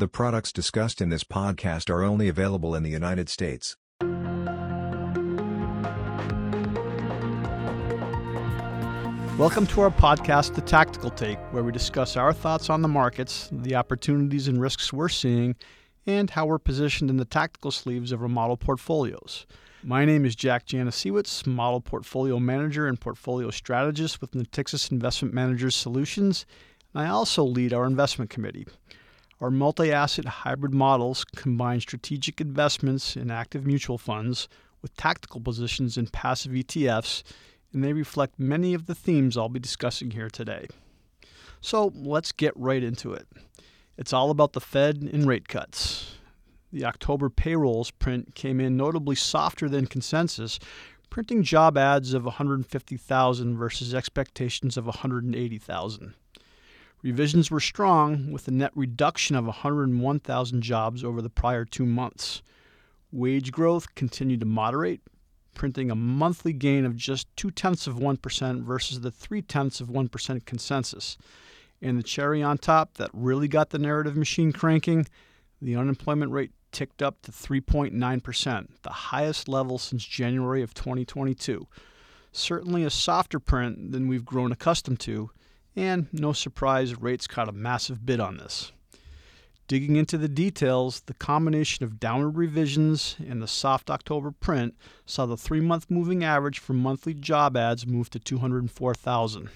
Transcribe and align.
The 0.00 0.06
products 0.06 0.52
discussed 0.52 1.00
in 1.00 1.08
this 1.08 1.24
podcast 1.24 1.90
are 1.90 2.04
only 2.04 2.28
available 2.28 2.76
in 2.76 2.84
the 2.84 2.88
United 2.88 3.28
States. 3.28 3.76
Welcome 9.36 9.66
to 9.66 9.80
our 9.80 9.90
podcast, 9.90 10.54
The 10.54 10.62
Tactical 10.64 11.10
Take, 11.10 11.40
where 11.52 11.64
we 11.64 11.72
discuss 11.72 12.16
our 12.16 12.32
thoughts 12.32 12.70
on 12.70 12.82
the 12.82 12.86
markets, 12.86 13.48
the 13.50 13.74
opportunities 13.74 14.46
and 14.46 14.60
risks 14.60 14.92
we're 14.92 15.08
seeing, 15.08 15.56
and 16.06 16.30
how 16.30 16.46
we're 16.46 16.60
positioned 16.60 17.10
in 17.10 17.16
the 17.16 17.24
tactical 17.24 17.72
sleeves 17.72 18.12
of 18.12 18.22
our 18.22 18.28
model 18.28 18.56
portfolios. 18.56 19.48
My 19.82 20.04
name 20.04 20.24
is 20.24 20.36
Jack 20.36 20.66
Janasiewicz, 20.66 21.44
model 21.44 21.80
portfolio 21.80 22.38
manager 22.38 22.86
and 22.86 23.00
portfolio 23.00 23.50
strategist 23.50 24.20
with 24.20 24.30
Natixis 24.30 24.92
Investment 24.92 25.34
Managers 25.34 25.74
Solutions, 25.74 26.46
and 26.94 27.02
I 27.04 27.08
also 27.08 27.42
lead 27.42 27.72
our 27.72 27.84
investment 27.84 28.30
committee. 28.30 28.64
Our 29.40 29.52
multi 29.52 29.92
asset 29.92 30.24
hybrid 30.24 30.74
models 30.74 31.24
combine 31.24 31.80
strategic 31.80 32.40
investments 32.40 33.14
in 33.14 33.30
active 33.30 33.64
mutual 33.64 33.96
funds 33.96 34.48
with 34.82 34.96
tactical 34.96 35.40
positions 35.40 35.96
in 35.96 36.08
passive 36.08 36.50
ETFs, 36.50 37.22
and 37.72 37.84
they 37.84 37.92
reflect 37.92 38.40
many 38.40 38.74
of 38.74 38.86
the 38.86 38.96
themes 38.96 39.36
I'll 39.36 39.48
be 39.48 39.60
discussing 39.60 40.10
here 40.10 40.28
today. 40.28 40.66
So 41.60 41.92
let's 41.94 42.32
get 42.32 42.52
right 42.56 42.82
into 42.82 43.12
it. 43.12 43.28
It's 43.96 44.12
all 44.12 44.30
about 44.30 44.54
the 44.54 44.60
Fed 44.60 45.08
and 45.12 45.24
rate 45.24 45.46
cuts. 45.46 46.16
The 46.72 46.84
October 46.84 47.30
payrolls 47.30 47.92
print 47.92 48.34
came 48.34 48.60
in 48.60 48.76
notably 48.76 49.14
softer 49.14 49.68
than 49.68 49.86
consensus, 49.86 50.58
printing 51.10 51.44
job 51.44 51.78
ads 51.78 52.12
of 52.12 52.24
150,000 52.24 53.56
versus 53.56 53.94
expectations 53.94 54.76
of 54.76 54.86
180,000. 54.86 56.14
Revisions 57.02 57.50
were 57.50 57.60
strong, 57.60 58.32
with 58.32 58.48
a 58.48 58.50
net 58.50 58.72
reduction 58.74 59.36
of 59.36 59.44
101,000 59.44 60.62
jobs 60.62 61.04
over 61.04 61.22
the 61.22 61.30
prior 61.30 61.64
two 61.64 61.86
months. 61.86 62.42
Wage 63.12 63.52
growth 63.52 63.94
continued 63.94 64.40
to 64.40 64.46
moderate, 64.46 65.00
printing 65.54 65.90
a 65.90 65.94
monthly 65.94 66.52
gain 66.52 66.84
of 66.84 66.96
just 66.96 67.28
two 67.36 67.50
tenths 67.50 67.86
of 67.86 67.96
1% 67.96 68.62
versus 68.62 69.00
the 69.00 69.10
three 69.10 69.42
tenths 69.42 69.80
of 69.80 69.88
1% 69.88 70.44
consensus. 70.44 71.16
And 71.80 71.96
the 71.96 72.02
cherry 72.02 72.42
on 72.42 72.58
top 72.58 72.94
that 72.94 73.10
really 73.12 73.48
got 73.48 73.70
the 73.70 73.78
narrative 73.78 74.16
machine 74.16 74.52
cranking 74.52 75.06
the 75.60 75.76
unemployment 75.76 76.32
rate 76.32 76.52
ticked 76.70 77.02
up 77.02 77.22
to 77.22 77.32
3.9%, 77.32 78.68
the 78.82 78.90
highest 78.90 79.48
level 79.48 79.78
since 79.78 80.04
January 80.04 80.62
of 80.62 80.74
2022. 80.74 81.66
Certainly 82.30 82.84
a 82.84 82.90
softer 82.90 83.40
print 83.40 83.92
than 83.92 84.06
we've 84.06 84.24
grown 84.24 84.52
accustomed 84.52 85.00
to, 85.00 85.30
and 85.78 86.08
no 86.12 86.32
surprise, 86.32 87.00
rates 87.00 87.28
caught 87.28 87.48
a 87.48 87.52
massive 87.52 88.04
bid 88.04 88.18
on 88.18 88.36
this. 88.36 88.72
Digging 89.68 89.96
into 89.96 90.18
the 90.18 90.28
details, 90.28 91.02
the 91.06 91.14
combination 91.14 91.84
of 91.84 92.00
downward 92.00 92.36
revisions 92.36 93.16
and 93.20 93.40
the 93.40 93.46
soft 93.46 93.88
October 93.88 94.32
print 94.32 94.74
saw 95.06 95.24
the 95.24 95.36
three 95.36 95.60
month 95.60 95.90
moving 95.90 96.24
average 96.24 96.58
for 96.58 96.72
monthly 96.72 97.14
job 97.14 97.56
ads 97.56 97.86
move 97.86 98.10
to 98.10 98.18
204,000 98.18 99.50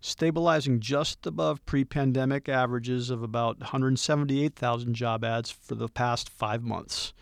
stabilizing 0.00 0.78
just 0.78 1.26
above 1.26 1.64
pre 1.66 1.84
pandemic 1.84 2.48
averages 2.48 3.10
of 3.10 3.22
about 3.22 3.58
178,000 3.58 4.94
job 4.94 5.24
ads 5.24 5.50
for 5.50 5.74
the 5.74 5.88
past 5.88 6.28
five 6.28 6.62
months. 6.62 7.12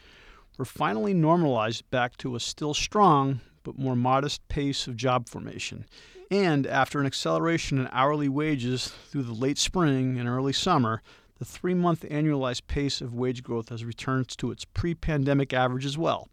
We're 0.59 0.65
finally 0.65 1.15
normalized 1.15 1.89
back 1.91 2.17
to 2.19 2.37
a 2.37 2.41
still 2.41 2.75
strong 2.75 3.41
but 3.67 3.77
more 3.77 3.97
modest 3.97 4.47
pace 4.47 4.87
of 4.87 4.97
job 4.97 5.29
formation. 5.29 5.85
And 6.31 6.69
after 6.69 7.01
an 7.01 7.07
acceleration 7.07 7.79
in 7.79 7.89
hourly 7.91 8.29
wages 8.29 8.93
through 9.11 9.25
the 9.25 9.33
late 9.33 9.59
spring 9.59 10.19
and 10.19 10.29
early 10.29 10.53
summer, 10.53 11.03
the 11.41 11.45
three 11.45 11.75
month 11.75 12.03
annualized 12.03 12.69
pace 12.69 13.01
of 13.01 13.13
wage 13.13 13.43
growth 13.43 13.71
has 13.71 13.85
returned 13.85 14.29
to 14.39 14.53
its 14.53 14.65
pre 14.65 14.95
pandemic 14.95 15.53
average 15.53 15.85
as 15.85 15.99
well. 15.99 16.29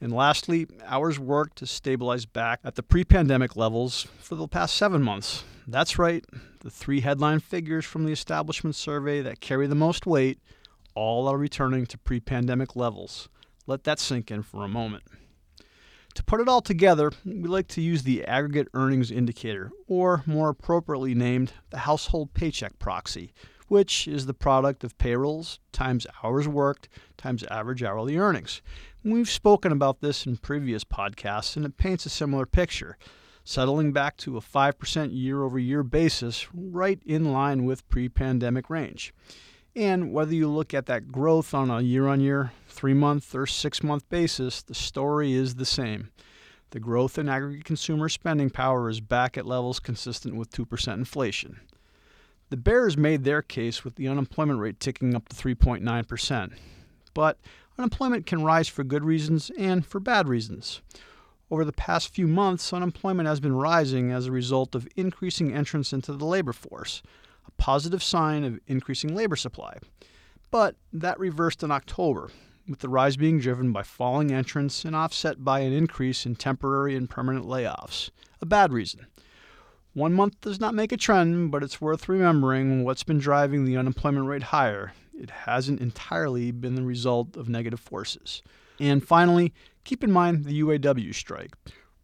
And 0.00 0.12
lastly, 0.12 0.68
hours 0.86 1.18
worked 1.18 1.58
has 1.60 1.70
stabilized 1.72 2.32
back 2.32 2.60
at 2.62 2.76
the 2.76 2.84
pre 2.84 3.02
pandemic 3.02 3.56
levels 3.56 4.06
for 4.20 4.36
the 4.36 4.46
past 4.46 4.76
seven 4.76 5.02
months. 5.02 5.42
That's 5.66 5.98
right, 5.98 6.24
the 6.60 6.70
three 6.70 7.00
headline 7.00 7.40
figures 7.40 7.84
from 7.84 8.04
the 8.04 8.12
establishment 8.12 8.76
survey 8.76 9.20
that 9.22 9.40
carry 9.40 9.66
the 9.66 9.74
most 9.74 10.06
weight 10.06 10.38
all 10.94 11.26
are 11.26 11.36
returning 11.36 11.86
to 11.86 11.98
pre 11.98 12.20
pandemic 12.20 12.76
levels. 12.76 13.28
Let 13.66 13.82
that 13.82 13.98
sink 13.98 14.30
in 14.30 14.44
for 14.44 14.62
a 14.62 14.68
moment. 14.68 15.02
To 16.14 16.24
put 16.24 16.40
it 16.40 16.48
all 16.48 16.60
together, 16.60 17.12
we 17.24 17.48
like 17.48 17.68
to 17.68 17.80
use 17.80 18.02
the 18.02 18.24
aggregate 18.24 18.68
earnings 18.74 19.10
indicator, 19.10 19.70
or 19.86 20.22
more 20.26 20.48
appropriately 20.48 21.14
named, 21.14 21.52
the 21.70 21.78
household 21.78 22.34
paycheck 22.34 22.78
proxy, 22.78 23.32
which 23.68 24.08
is 24.08 24.26
the 24.26 24.34
product 24.34 24.82
of 24.82 24.98
payrolls 24.98 25.60
times 25.72 26.06
hours 26.24 26.48
worked 26.48 26.88
times 27.16 27.44
average 27.44 27.82
hourly 27.82 28.16
earnings. 28.16 28.62
We've 29.04 29.30
spoken 29.30 29.70
about 29.70 30.00
this 30.00 30.26
in 30.26 30.38
previous 30.38 30.82
podcasts, 30.82 31.56
and 31.56 31.64
it 31.64 31.76
paints 31.76 32.04
a 32.04 32.10
similar 32.10 32.46
picture, 32.46 32.98
settling 33.44 33.92
back 33.92 34.16
to 34.18 34.36
a 34.36 34.40
5% 34.40 35.10
year 35.12 35.42
over 35.42 35.58
year 35.58 35.82
basis, 35.82 36.48
right 36.52 37.00
in 37.06 37.32
line 37.32 37.64
with 37.64 37.88
pre 37.88 38.08
pandemic 38.08 38.68
range. 38.68 39.14
And 39.78 40.12
whether 40.12 40.34
you 40.34 40.48
look 40.48 40.74
at 40.74 40.86
that 40.86 41.12
growth 41.12 41.54
on 41.54 41.70
a 41.70 41.80
year 41.80 42.08
on 42.08 42.18
year, 42.18 42.50
three 42.66 42.94
month, 42.94 43.32
or 43.32 43.46
six 43.46 43.80
month 43.80 44.08
basis, 44.08 44.60
the 44.60 44.74
story 44.74 45.34
is 45.34 45.54
the 45.54 45.64
same. 45.64 46.10
The 46.70 46.80
growth 46.80 47.16
in 47.16 47.28
aggregate 47.28 47.64
consumer 47.64 48.08
spending 48.08 48.50
power 48.50 48.90
is 48.90 49.00
back 49.00 49.38
at 49.38 49.46
levels 49.46 49.78
consistent 49.78 50.34
with 50.34 50.50
2% 50.50 50.94
inflation. 50.94 51.60
The 52.50 52.56
Bears 52.56 52.96
made 52.96 53.22
their 53.22 53.40
case 53.40 53.84
with 53.84 53.94
the 53.94 54.08
unemployment 54.08 54.58
rate 54.58 54.80
ticking 54.80 55.14
up 55.14 55.28
to 55.28 55.36
3.9%. 55.36 56.52
But 57.14 57.38
unemployment 57.78 58.26
can 58.26 58.42
rise 58.42 58.66
for 58.66 58.82
good 58.82 59.04
reasons 59.04 59.48
and 59.56 59.86
for 59.86 60.00
bad 60.00 60.26
reasons. 60.26 60.82
Over 61.52 61.64
the 61.64 61.72
past 61.72 62.12
few 62.12 62.26
months, 62.26 62.72
unemployment 62.72 63.28
has 63.28 63.38
been 63.38 63.54
rising 63.54 64.10
as 64.10 64.26
a 64.26 64.32
result 64.32 64.74
of 64.74 64.88
increasing 64.96 65.54
entrance 65.54 65.92
into 65.92 66.14
the 66.14 66.26
labor 66.26 66.52
force, 66.52 67.00
a 67.48 67.62
positive 67.62 68.02
sign 68.02 68.44
of 68.44 68.60
increasing 68.66 69.14
labor 69.14 69.36
supply. 69.36 69.78
But 70.50 70.76
that 70.92 71.18
reversed 71.18 71.62
in 71.62 71.70
October, 71.70 72.30
with 72.68 72.80
the 72.80 72.88
rise 72.88 73.16
being 73.16 73.38
driven 73.40 73.72
by 73.72 73.82
falling 73.82 74.30
entrants 74.32 74.84
and 74.84 74.94
offset 74.94 75.42
by 75.42 75.60
an 75.60 75.72
increase 75.72 76.26
in 76.26 76.36
temporary 76.36 76.94
and 76.94 77.10
permanent 77.10 77.46
layoffs. 77.46 78.10
A 78.40 78.46
bad 78.46 78.72
reason. 78.72 79.06
One 79.94 80.12
month 80.12 80.40
does 80.40 80.60
not 80.60 80.74
make 80.74 80.92
a 80.92 80.96
trend, 80.96 81.50
but 81.50 81.62
it's 81.62 81.80
worth 81.80 82.08
remembering 82.08 82.84
what's 82.84 83.02
been 83.02 83.18
driving 83.18 83.64
the 83.64 83.76
unemployment 83.76 84.26
rate 84.26 84.44
higher. 84.44 84.92
It 85.18 85.30
hasn't 85.30 85.80
entirely 85.80 86.52
been 86.52 86.76
the 86.76 86.82
result 86.82 87.36
of 87.36 87.48
negative 87.48 87.80
forces. 87.80 88.42
And 88.78 89.04
finally, 89.04 89.52
keep 89.84 90.04
in 90.04 90.12
mind 90.12 90.44
the 90.44 90.62
UAW 90.62 91.12
strike. 91.14 91.52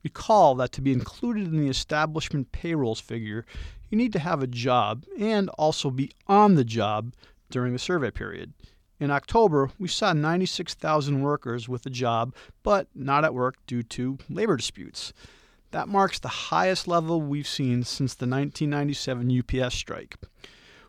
Recall 0.03 0.55
that 0.57 0.73
to 0.73 0.83
be 0.83 0.93
included 0.93 1.47
in 1.47 1.61
the 1.61 1.69
establishment 1.69 2.53
payrolls 2.53 3.01
figure, 3.01 3.47
you 3.95 3.99
need 3.99 4.13
to 4.13 4.19
have 4.19 4.43
a 4.43 4.49
job 4.49 5.05
and 5.21 5.49
also 5.51 5.89
be 5.89 6.11
on 6.27 6.57
the 6.57 6.65
job 6.65 7.15
during 7.49 7.73
the 7.73 7.79
survey 7.79 8.11
period. 8.11 8.53
In 8.99 9.09
October, 9.09 9.71
we 9.79 9.87
saw 9.87 10.13
96,000 10.13 11.23
workers 11.23 11.69
with 11.69 11.87
a 11.87 11.91
job 11.91 12.35
but 12.65 12.89
not 12.93 13.25
at 13.25 13.35
work 13.35 13.55
due 13.69 13.85
to 13.85 14.19
labor 14.29 14.57
disputes. 14.57 15.13
That 15.71 15.87
marks 15.87 16.19
the 16.19 16.27
highest 16.27 16.89
level 16.89 17.23
we've 17.23 17.47
seen 17.47 17.85
since 17.85 18.15
the 18.15 18.27
1997 18.27 19.63
UPS 19.63 19.77
strike. 19.77 20.17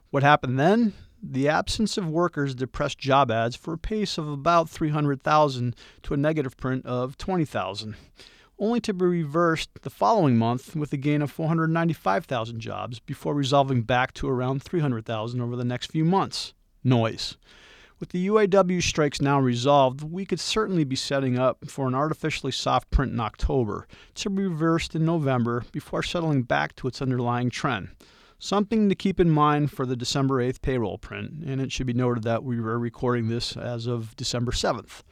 What 0.09 0.23
happened 0.23 0.59
then? 0.59 0.93
The 1.21 1.47
absence 1.47 1.99
of 1.99 2.09
workers 2.09 2.55
depressed 2.55 2.97
job 2.97 3.29
ads 3.29 3.55
for 3.55 3.75
a 3.75 3.77
pace 3.77 4.17
of 4.17 4.27
about 4.27 4.67
300,000 4.67 5.75
to 6.01 6.13
a 6.15 6.17
negative 6.17 6.57
print 6.57 6.87
of 6.87 7.19
20,000, 7.19 7.95
only 8.57 8.79
to 8.81 8.93
be 8.93 9.05
reversed 9.05 9.69
the 9.81 9.89
following 9.89 10.37
month 10.37 10.75
with 10.75 10.93
a 10.93 10.97
gain 10.97 11.21
of 11.21 11.31
495,000 11.31 12.59
jobs 12.59 12.99
before 12.99 13.33
resolving 13.33 13.81
back 13.81 14.13
to 14.13 14.29
around 14.29 14.63
300,000 14.63 15.41
over 15.41 15.55
the 15.55 15.65
next 15.65 15.91
few 15.91 16.05
months. 16.05 16.53
Noise. 16.83 17.37
With 17.99 18.09
the 18.09 18.27
UAW 18.27 18.83
strikes 18.83 19.21
now 19.21 19.39
resolved, 19.39 20.03
we 20.03 20.25
could 20.25 20.39
certainly 20.39 20.83
be 20.83 20.97
setting 20.97 21.39
up 21.39 21.69
for 21.69 21.87
an 21.87 21.95
artificially 21.95 22.51
soft 22.51 22.91
print 22.91 23.13
in 23.13 23.19
October 23.21 23.87
to 24.15 24.29
be 24.29 24.43
reversed 24.43 24.95
in 24.95 25.05
November 25.05 25.63
before 25.71 26.03
settling 26.03 26.43
back 26.43 26.75
to 26.75 26.87
its 26.87 27.01
underlying 27.01 27.49
trend. 27.49 27.89
Something 28.37 28.89
to 28.89 28.95
keep 28.95 29.19
in 29.19 29.29
mind 29.29 29.71
for 29.71 29.85
the 29.85 29.95
December 29.95 30.43
8th 30.43 30.61
payroll 30.61 30.97
print, 30.97 31.45
and 31.45 31.61
it 31.61 31.71
should 31.71 31.87
be 31.87 31.93
noted 31.93 32.23
that 32.23 32.43
we 32.43 32.59
were 32.59 32.77
recording 32.77 33.29
this 33.29 33.55
as 33.55 33.87
of 33.87 34.13
December 34.17 34.51
7th. 34.51 35.03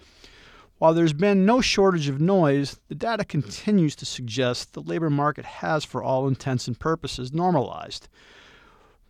While 0.79 0.93
there's 0.93 1.13
been 1.13 1.45
no 1.45 1.61
shortage 1.61 2.09
of 2.09 2.19
noise, 2.19 2.79
the 2.89 2.95
data 2.95 3.23
continues 3.23 3.95
to 3.97 4.05
suggest 4.05 4.73
the 4.73 4.81
labor 4.81 5.09
market 5.09 5.45
has, 5.45 5.85
for 5.85 6.03
all 6.03 6.27
intents 6.27 6.67
and 6.67 6.77
purposes, 6.77 7.31
normalized. 7.31 8.09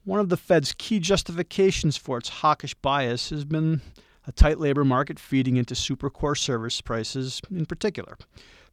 One 0.03 0.19
of 0.19 0.29
the 0.29 0.37
Fed's 0.37 0.73
key 0.77 0.99
justifications 0.99 1.97
for 1.97 2.17
its 2.17 2.29
hawkish 2.29 2.73
bias 2.75 3.29
has 3.29 3.45
been 3.45 3.81
a 4.27 4.31
tight 4.31 4.59
labor 4.59 4.83
market 4.83 5.19
feeding 5.19 5.57
into 5.57 5.75
super 5.75 6.09
core 6.09 6.35
service 6.35 6.81
prices 6.81 7.41
in 7.49 7.65
particular. 7.65 8.17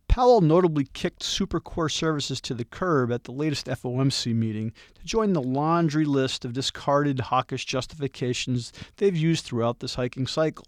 Powell 0.09 0.41
notably 0.41 0.89
kicked 0.93 1.23
supercore 1.23 1.91
services 1.91 2.41
to 2.41 2.55
the 2.55 2.65
curb 2.65 3.13
at 3.13 3.25
the 3.25 3.33
latest 3.33 3.67
FOMC 3.67 4.35
meeting 4.35 4.73
to 4.95 5.05
join 5.05 5.33
the 5.33 5.41
laundry 5.41 6.05
list 6.05 6.45
of 6.45 6.53
discarded 6.53 7.21
hawkish 7.21 7.65
justifications 7.65 8.73
they've 8.97 9.17
used 9.17 9.45
throughout 9.45 9.79
this 9.79 9.95
hiking 9.95 10.27
cycle. 10.27 10.67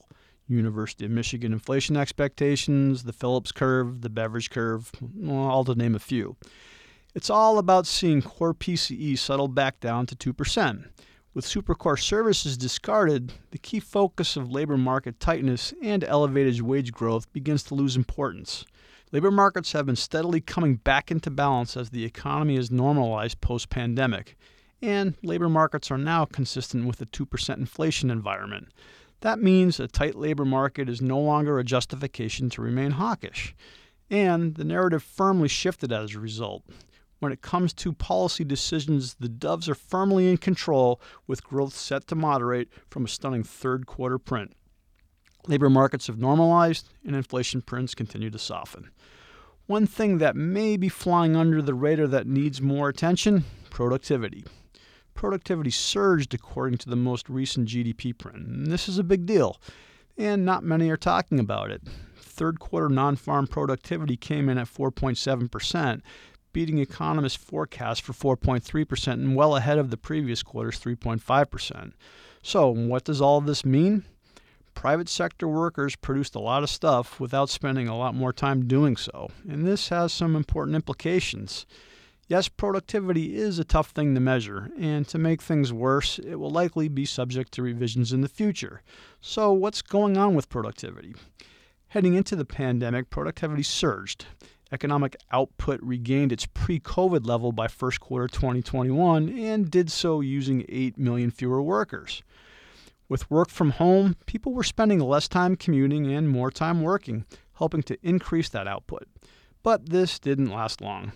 University 0.48 1.04
of 1.04 1.10
Michigan 1.10 1.52
inflation 1.52 1.96
expectations, 1.96 3.04
the 3.04 3.12
Phillips 3.12 3.52
curve, 3.52 4.00
the 4.00 4.10
Beveridge 4.10 4.50
curve, 4.50 4.90
all 5.28 5.64
to 5.64 5.74
name 5.74 5.94
a 5.94 5.98
few. 5.98 6.36
It's 7.14 7.30
all 7.30 7.58
about 7.58 7.86
seeing 7.86 8.22
core 8.22 8.54
PCE 8.54 9.18
settle 9.18 9.48
back 9.48 9.80
down 9.80 10.06
to 10.06 10.16
2%. 10.16 10.86
With 11.34 11.46
supercore 11.46 11.98
services 11.98 12.58
discarded, 12.58 13.32
the 13.52 13.58
key 13.58 13.80
focus 13.80 14.36
of 14.36 14.50
labor 14.50 14.76
market 14.76 15.18
tightness 15.18 15.72
and 15.82 16.04
elevated 16.04 16.60
wage 16.60 16.92
growth 16.92 17.32
begins 17.32 17.62
to 17.64 17.74
lose 17.74 17.96
importance. 17.96 18.66
Labor 19.12 19.30
markets 19.30 19.72
have 19.72 19.86
been 19.86 19.96
steadily 19.96 20.40
coming 20.40 20.76
back 20.76 21.10
into 21.10 21.30
balance 21.30 21.76
as 21.76 21.90
the 21.90 22.04
economy 22.04 22.56
is 22.56 22.70
normalized 22.70 23.40
post 23.40 23.70
pandemic, 23.70 24.36
and 24.80 25.14
labor 25.22 25.48
markets 25.48 25.90
are 25.90 25.98
now 25.98 26.24
consistent 26.24 26.86
with 26.86 27.00
a 27.00 27.06
2% 27.06 27.56
inflation 27.56 28.10
environment. 28.10 28.68
That 29.22 29.40
means 29.40 29.78
a 29.78 29.86
tight 29.86 30.16
labor 30.16 30.44
market 30.44 30.88
is 30.88 31.00
no 31.00 31.18
longer 31.18 31.58
a 31.58 31.64
justification 31.64 32.50
to 32.50 32.62
remain 32.62 32.92
hawkish, 32.92 33.54
and 34.10 34.56
the 34.56 34.64
narrative 34.64 35.02
firmly 35.02 35.46
shifted 35.46 35.92
as 35.92 36.14
a 36.14 36.20
result. 36.20 36.64
When 37.20 37.30
it 37.30 37.40
comes 37.40 37.72
to 37.74 37.92
policy 37.92 38.42
decisions, 38.42 39.14
the 39.14 39.28
Doves 39.28 39.68
are 39.68 39.76
firmly 39.76 40.28
in 40.28 40.38
control, 40.38 41.00
with 41.28 41.44
growth 41.44 41.72
set 41.72 42.08
to 42.08 42.16
moderate 42.16 42.68
from 42.90 43.04
a 43.04 43.08
stunning 43.08 43.44
third 43.44 43.86
quarter 43.86 44.18
print. 44.18 44.54
Labor 45.46 45.70
markets 45.70 46.08
have 46.08 46.18
normalized 46.18 46.88
and 47.06 47.14
inflation 47.14 47.62
prints 47.62 47.94
continue 47.94 48.30
to 48.30 48.40
soften. 48.40 48.90
One 49.66 49.86
thing 49.86 50.18
that 50.18 50.34
may 50.34 50.76
be 50.76 50.88
flying 50.88 51.36
under 51.36 51.62
the 51.62 51.74
radar 51.74 52.08
that 52.08 52.26
needs 52.26 52.60
more 52.60 52.88
attention 52.88 53.44
productivity. 53.70 54.44
Productivity 55.14 55.70
surged 55.70 56.34
according 56.34 56.78
to 56.78 56.90
the 56.90 56.96
most 56.96 57.28
recent 57.28 57.68
GDP 57.68 58.16
print. 58.16 58.46
And 58.46 58.66
this 58.66 58.88
is 58.88 58.98
a 58.98 59.04
big 59.04 59.26
deal, 59.26 59.60
and 60.16 60.44
not 60.44 60.64
many 60.64 60.90
are 60.90 60.96
talking 60.96 61.38
about 61.38 61.70
it. 61.70 61.82
Third 62.16 62.58
quarter 62.58 62.88
non 62.88 63.16
farm 63.16 63.46
productivity 63.46 64.16
came 64.16 64.48
in 64.48 64.58
at 64.58 64.66
4.7%, 64.66 66.00
beating 66.52 66.78
economists' 66.78 67.36
forecast 67.36 68.02
for 68.02 68.36
4.3% 68.36 69.12
and 69.12 69.36
well 69.36 69.56
ahead 69.56 69.78
of 69.78 69.90
the 69.90 69.96
previous 69.96 70.42
quarter's 70.42 70.80
3.5%. 70.80 71.92
So, 72.42 72.70
what 72.70 73.04
does 73.04 73.20
all 73.20 73.40
this 73.40 73.64
mean? 73.64 74.04
private 74.74 75.08
sector 75.08 75.46
workers 75.46 75.96
produced 75.96 76.34
a 76.34 76.40
lot 76.40 76.62
of 76.62 76.70
stuff 76.70 77.20
without 77.20 77.48
spending 77.48 77.88
a 77.88 77.96
lot 77.96 78.14
more 78.14 78.32
time 78.32 78.66
doing 78.66 78.96
so, 78.96 79.30
and 79.48 79.66
this 79.66 79.88
has 79.88 80.12
some 80.12 80.34
important 80.34 80.74
implications. 80.74 81.66
Yes, 82.32 82.48
productivity 82.48 83.36
is 83.36 83.58
a 83.58 83.64
tough 83.64 83.90
thing 83.90 84.14
to 84.14 84.20
measure, 84.20 84.70
and 84.78 85.06
to 85.08 85.18
make 85.18 85.42
things 85.42 85.70
worse, 85.70 86.18
it 86.18 86.36
will 86.36 86.48
likely 86.48 86.88
be 86.88 87.04
subject 87.04 87.52
to 87.52 87.62
revisions 87.62 88.10
in 88.10 88.22
the 88.22 88.26
future. 88.26 88.80
So, 89.20 89.52
what's 89.52 89.82
going 89.82 90.16
on 90.16 90.34
with 90.34 90.48
productivity? 90.48 91.14
Heading 91.88 92.14
into 92.14 92.34
the 92.34 92.46
pandemic, 92.46 93.10
productivity 93.10 93.62
surged. 93.62 94.24
Economic 94.72 95.14
output 95.30 95.78
regained 95.82 96.32
its 96.32 96.46
pre 96.46 96.80
COVID 96.80 97.26
level 97.26 97.52
by 97.52 97.68
first 97.68 98.00
quarter 98.00 98.28
2021 98.28 99.28
and 99.28 99.70
did 99.70 99.90
so 99.90 100.22
using 100.22 100.64
8 100.70 100.96
million 100.96 101.30
fewer 101.30 101.60
workers. 101.60 102.22
With 103.10 103.30
work 103.30 103.50
from 103.50 103.72
home, 103.72 104.16
people 104.24 104.54
were 104.54 104.62
spending 104.62 105.00
less 105.00 105.28
time 105.28 105.54
commuting 105.54 106.10
and 106.10 106.30
more 106.30 106.50
time 106.50 106.80
working, 106.80 107.26
helping 107.58 107.82
to 107.82 107.98
increase 108.02 108.48
that 108.48 108.66
output. 108.66 109.06
But 109.62 109.90
this 109.90 110.18
didn't 110.18 110.50
last 110.50 110.80
long. 110.80 111.12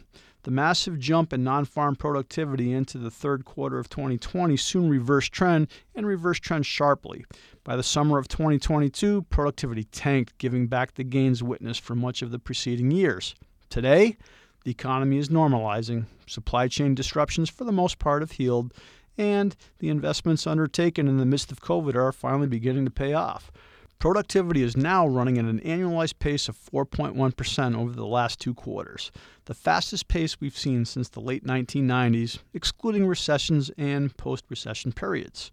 The 0.47 0.53
massive 0.53 1.01
jump 1.01 1.33
in 1.33 1.43
non 1.43 1.65
farm 1.65 1.97
productivity 1.97 2.73
into 2.73 2.99
the 2.99 3.11
third 3.11 3.45
quarter 3.45 3.81
of 3.81 3.89
2020 3.89 4.57
soon 4.57 4.89
reversed 4.89 5.33
trend 5.33 5.67
and 5.93 6.07
reversed 6.07 6.45
trend 6.45 6.65
sharply. 6.67 7.25
By 7.65 7.75
the 7.75 7.83
summer 7.83 8.17
of 8.17 8.29
2022, 8.29 9.23
productivity 9.23 9.83
tanked, 9.83 10.39
giving 10.39 10.69
back 10.69 10.95
the 10.95 11.03
gains 11.03 11.43
witnessed 11.43 11.81
for 11.81 11.97
much 11.97 12.23
of 12.23 12.31
the 12.31 12.39
preceding 12.39 12.93
years. 12.93 13.35
Today, 13.71 14.17
the 14.63 14.71
economy 14.71 15.19
is 15.19 15.31
normalizing. 15.31 16.07
Supply 16.29 16.69
chain 16.69 16.95
disruptions, 16.95 17.51
for 17.51 17.65
the 17.65 17.73
most 17.73 17.99
part, 17.99 18.23
have 18.23 18.33
healed, 18.33 18.73
and 19.19 19.57
the 19.81 19.89
investments 19.89 20.47
undertaken 20.47 21.09
in 21.09 21.19
the 21.19 21.27
midst 21.27 21.51
of 21.51 21.61
COVID 21.61 21.97
are 21.97 22.13
finally 22.13 22.47
beginning 22.47 22.85
to 22.85 22.91
pay 22.93 23.15
off. 23.15 23.51
Productivity 23.99 24.63
is 24.63 24.77
now 24.77 25.07
running 25.07 25.39
at 25.39 25.47
an 25.47 25.61
annualized 25.61 26.19
pace 26.19 26.49
of 26.49 26.59
4.1% 26.59 27.77
over 27.77 27.93
the 27.93 28.07
last 28.07 28.39
two 28.39 28.53
quarters, 28.53 29.11
the 29.47 29.55
fastest 29.55 30.07
pace 30.07 30.39
we've 30.39 30.57
seen 30.57 30.85
since 30.85 31.09
the 31.09 31.21
late 31.21 31.45
1990s, 31.45 32.41
excluding 32.53 33.07
recessions 33.07 33.71
and 33.79 34.15
post 34.19 34.45
recession 34.51 34.93
periods. 34.93 35.51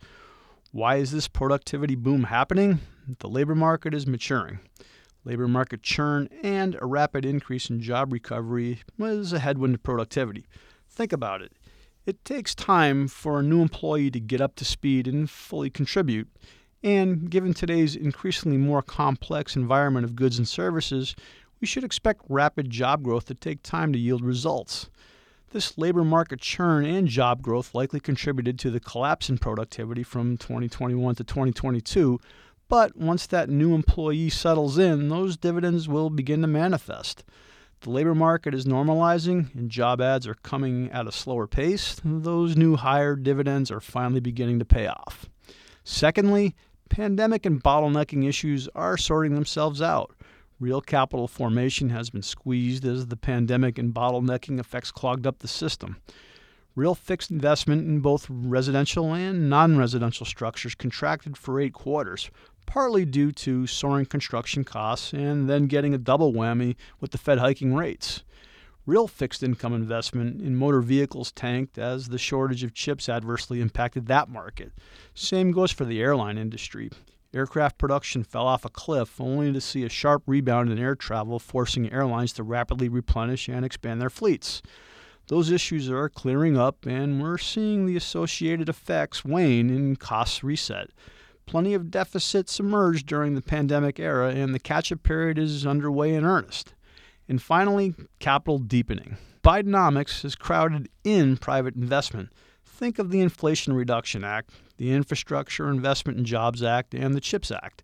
Why 0.74 0.98
is 0.98 1.12
this 1.12 1.30
productivity 1.30 1.95
boom 1.95 2.25
happening? 2.25 2.80
The 3.19 3.30
labor 3.30 3.56
market 3.56 3.94
is 3.94 4.06
maturing. 4.06 4.60
Labor 5.24 5.48
market 5.48 5.81
churn 5.81 6.28
and 6.44 6.78
a 6.81 6.86
rapid 6.86 7.24
increase 7.24 7.69
in 7.69 7.80
job 7.80 8.12
recovery 8.12 8.81
was 8.98 9.31
a 9.31 9.40
headwind 9.40 9.75
to 9.75 9.80
productivity. 9.80 10.45
Think 10.90 11.13
about 11.13 11.42
it. 11.42 11.54
It 12.06 12.25
takes 12.25 12.54
time 12.54 13.07
for 13.07 13.40
a 13.40 13.44
new 13.44 13.62
employee 13.62 14.12
to 14.12 14.19
get 14.19 14.42
up 14.42 14.56
to 14.56 14.66
speed 14.66 15.07
and 15.07 15.30
fully 15.30 15.69
contribute. 15.69 16.28
And 16.83 17.30
given 17.30 17.53
today's 17.53 17.95
increasingly 17.95 18.57
more 18.57 18.81
complex 18.81 19.56
environment 19.56 20.03
of 20.03 20.15
goods 20.15 20.38
and 20.38 20.47
services, 20.47 21.15
we 21.62 21.68
should 21.68 21.83
expect 21.83 22.21
rapid 22.27 22.69
job 22.69 23.03
growth 23.03 23.25
to 23.27 23.33
take 23.33 23.63
time 23.63 23.94
to 23.94 24.00
yield 24.00 24.24
results. 24.24 24.89
This 25.51 25.77
labor 25.77 26.03
market 26.03 26.41
churn 26.41 26.85
and 26.85 27.07
job 27.07 27.41
growth 27.41 27.74
likely 27.74 28.00
contributed 28.00 28.59
to 28.59 28.71
the 28.71 28.80
collapse 28.80 29.30
in 29.30 29.38
productivity 29.38 30.03
from 30.03 30.38
2021 30.38 31.15
to 31.15 31.24
2022, 31.24 32.19
but 32.68 32.97
once 32.97 33.27
that 33.27 33.50
new 33.50 33.75
employee 33.75 34.30
settles 34.30 34.77
in, 34.77 35.09
those 35.09 35.38
dividends 35.38 35.88
will 35.88 36.09
begin 36.09 36.41
to 36.41 36.47
manifest 36.47 37.24
the 37.83 37.89
labor 37.89 38.15
market 38.15 38.53
is 38.53 38.65
normalizing 38.65 39.53
and 39.56 39.69
job 39.69 40.00
ads 40.01 40.25
are 40.25 40.35
coming 40.35 40.89
at 40.91 41.07
a 41.07 41.12
slower 41.12 41.47
pace, 41.47 41.97
those 42.03 42.56
new 42.56 42.77
higher 42.77 43.15
dividends 43.15 43.69
are 43.69 43.81
finally 43.81 44.21
beginning 44.21 44.59
to 44.59 44.65
pay 44.65 44.88
off. 44.88 45.30
Secondly, 45.83 46.56
pandemic 46.94 47.44
and 47.44 47.63
bottlenecking 47.63 48.30
issues 48.30 48.69
are 48.75 48.98
sorting 48.98 49.34
themselves 49.34 49.81
out. 49.81 50.16
Real 50.60 50.80
capital 50.80 51.28
formation 51.28 51.90
has 51.90 52.12
been 52.12 52.22
squeezed 52.22 52.86
as 52.86 53.07
the 53.07 53.18
pandemic 53.18 53.80
and 53.80 53.95
bottlenecking 53.95 54.60
effects 54.60 54.92
clogged 54.92 55.25
up 55.25 55.40
the 55.40 55.48
system. 55.48 55.98
Real 56.75 56.94
fixed 56.94 57.31
investment 57.31 57.88
in 57.88 58.00
both 58.00 58.28
residential 58.30 59.12
and 59.12 59.50
non 59.50 59.75
residential 59.75 60.24
structures 60.24 60.75
contracted 60.75 61.36
for 61.36 61.60
eight 61.60 61.74
quarters, 61.74 62.30
partly 62.68 63.06
due 63.06 63.31
to 63.31 63.66
soaring 63.66 64.06
construction 64.06 64.64
costs 64.64 65.14
and 65.14 65.50
then 65.50 65.66
getting 65.66 65.95
a 65.95 65.97
double 65.97 66.31
whammy 66.31 66.76
with 67.00 67.09
the 67.09 67.18
Fed 67.18 67.40
hiking 67.40 67.73
rates. 67.73 68.23
Real 68.85 69.07
fixed 69.07 69.44
income 69.44 69.73
investment 69.73 70.42
in 70.42 70.57
motor 70.57 70.81
vehicles 70.81 71.31
tanked 71.31 71.78
as 71.78 72.09
the 72.09 72.18
shortage 72.18 72.66
of 72.66 72.73
chips 72.73 73.07
adversely 73.07 73.61
impacted 73.61 74.07
that 74.07 74.28
market. 74.28 74.73
Same 75.13 75.52
goes 75.52 75.71
for 75.71 75.85
the 75.85 76.02
airline 76.02 76.37
industry. 76.37 76.90
Aircraft 77.33 77.78
production 77.78 78.25
fell 78.25 78.45
off 78.45 78.66
a 78.66 78.69
cliff 78.69 79.21
only 79.21 79.54
to 79.54 79.61
see 79.61 79.85
a 79.85 79.90
sharp 79.90 80.23
rebound 80.28 80.69
in 80.69 80.78
air 80.78 80.95
travel, 80.95 81.40
forcing 81.40 81.90
airlines 81.94 82.33
to 82.33 82.44
rapidly 82.44 82.90
replenish 82.90 83.47
and 83.47 83.63
expand 83.63 84.02
their 84.02 84.09
fleets. 84.09 84.61
Those 85.30 85.49
issues 85.49 85.90
are 85.90 86.09
clearing 86.09 86.57
up, 86.57 86.85
and 86.85 87.21
we're 87.21 87.37
seeing 87.37 87.85
the 87.85 87.95
associated 87.95 88.68
effects 88.68 89.23
wane 89.23 89.69
in 89.69 89.95
costs 89.95 90.44
reset. 90.44 90.90
Plenty 91.45 91.73
of 91.73 91.90
deficits 91.90 92.59
emerged 92.59 93.07
during 93.07 93.33
the 93.33 93.42
pandemic 93.42 93.97
era, 93.97 94.31
and 94.31 94.54
the 94.54 94.59
catch 94.59 94.92
up 94.92 95.04
period 95.04 95.40
is 95.40 95.66
underway 95.66 96.13
in 96.13 96.25
earnest. 96.25 96.73
And 97.27 97.42
finally, 97.42 97.95
capital 98.19 98.59
deepening. 98.59 99.18
Bidenomics 99.44 100.21
has 100.23 100.35
crowded 100.35 100.89
in 101.03 101.37
private 101.37 101.75
investment. 101.75 102.30
Think 102.65 102.99
of 102.99 103.11
the 103.11 103.21
Inflation 103.21 103.73
Reduction 103.73 104.23
Act, 104.23 104.51
the 104.77 104.92
Infrastructure 104.92 105.69
Investment 105.69 106.18
and 106.18 106.25
Jobs 106.25 106.63
Act, 106.63 106.94
and 106.94 107.13
the 107.13 107.21
CHIPS 107.21 107.51
Act. 107.51 107.83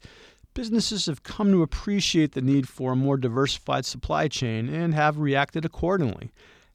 Businesses 0.53 1.05
have 1.05 1.23
come 1.23 1.51
to 1.51 1.61
appreciate 1.61 2.31
the 2.31 2.41
need 2.41 2.67
for 2.67 2.93
a 2.93 2.95
more 2.95 3.17
diversified 3.17 3.85
supply 3.85 4.27
chain 4.27 4.67
and 4.67 4.93
have 4.93 5.19
reacted 5.19 5.63
accordingly. 5.63 6.31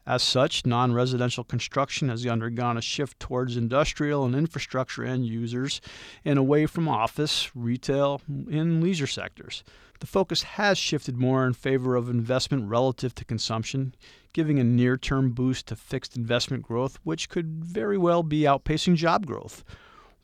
As 0.06 0.22
such, 0.22 0.66
non 0.66 0.92
residential 0.92 1.44
construction 1.44 2.10
has 2.10 2.26
undergone 2.26 2.76
a 2.76 2.82
shift 2.82 3.18
towards 3.18 3.56
industrial 3.56 4.26
and 4.26 4.34
infrastructure 4.34 5.02
end 5.02 5.24
users 5.24 5.80
and 6.26 6.38
away 6.38 6.66
from 6.66 6.88
office, 6.88 7.50
retail, 7.54 8.20
and 8.28 8.82
leisure 8.82 9.06
sectors. 9.06 9.64
The 10.00 10.06
focus 10.06 10.42
has 10.42 10.76
shifted 10.76 11.16
more 11.16 11.46
in 11.46 11.54
favor 11.54 11.96
of 11.96 12.10
investment 12.10 12.68
relative 12.68 13.14
to 13.14 13.24
consumption, 13.24 13.94
giving 14.34 14.58
a 14.58 14.64
near 14.64 14.98
term 14.98 15.30
boost 15.30 15.68
to 15.68 15.76
fixed 15.76 16.18
investment 16.18 16.64
growth, 16.64 16.98
which 17.04 17.30
could 17.30 17.64
very 17.64 17.96
well 17.96 18.22
be 18.22 18.42
outpacing 18.42 18.96
job 18.96 19.24
growth. 19.24 19.64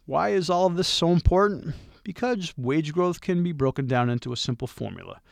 Why 0.05 0.31
is 0.31 0.51
all 0.51 0.67
of 0.67 0.77
this 0.77 0.89
so 0.89 1.11
important? 1.11 1.75
Because 2.05 2.53
wage 2.59 2.93
growth 2.93 3.23
can 3.23 3.43
be 3.43 3.53
broken 3.53 3.87
down 3.87 4.11
into 4.11 4.33
a 4.33 4.37
simple 4.37 4.67
formula 4.67 5.23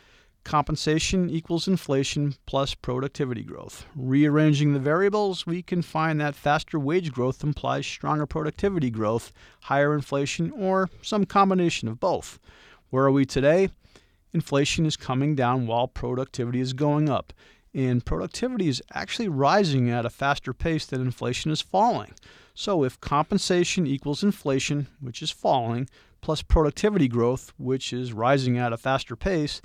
compensation 0.49 1.29
equals 1.29 1.69
inflation 1.69 2.35
plus 2.47 2.75
productivity 2.75 3.43
growth. 3.43 3.85
Rearranging 3.95 4.73
the 4.73 4.79
variables, 4.79 5.47
we 5.47 5.61
can 5.61 5.83
find 5.83 6.19
that 6.23 6.35
faster 6.35 6.79
wage 6.79 7.13
growth 7.13 7.45
implies 7.45 7.87
stronger 7.87 8.25
productivity 8.25 8.89
growth, 8.89 9.31
higher 9.65 9.93
inflation, 9.93 10.51
or 10.53 10.89
some 11.03 11.27
combination 11.27 11.87
of 11.87 12.01
both. 12.01 12.39
Where 12.89 13.05
are 13.05 13.13
we 13.13 13.27
today? 13.27 13.69
Inflation 14.33 14.87
is 14.87 14.97
coming 14.97 15.35
down 15.35 15.67
while 15.67 15.87
productivity 15.87 16.61
is 16.61 16.73
going 16.73 17.11
up. 17.11 17.35
And 17.75 18.03
productivity 18.03 18.69
is 18.69 18.83
actually 18.95 19.29
rising 19.29 19.91
at 19.91 20.07
a 20.07 20.11
faster 20.11 20.55
pace 20.55 20.87
than 20.87 21.03
inflation 21.03 21.51
is 21.51 21.61
falling. 21.61 22.15
So 22.55 22.85
if 22.85 22.99
compensation 23.03 23.87
equals 23.87 24.23
inflation, 24.23 24.87
which 24.99 25.21
is 25.21 25.31
falling, 25.31 25.91
plus 26.23 26.41
productivity 26.41 27.07
growth, 27.07 27.53
which 27.59 27.93
is 27.93 28.15
rising 28.15 28.57
at 28.57 28.73
a 28.73 28.79
faster 28.79 29.15
pace, 29.15 29.61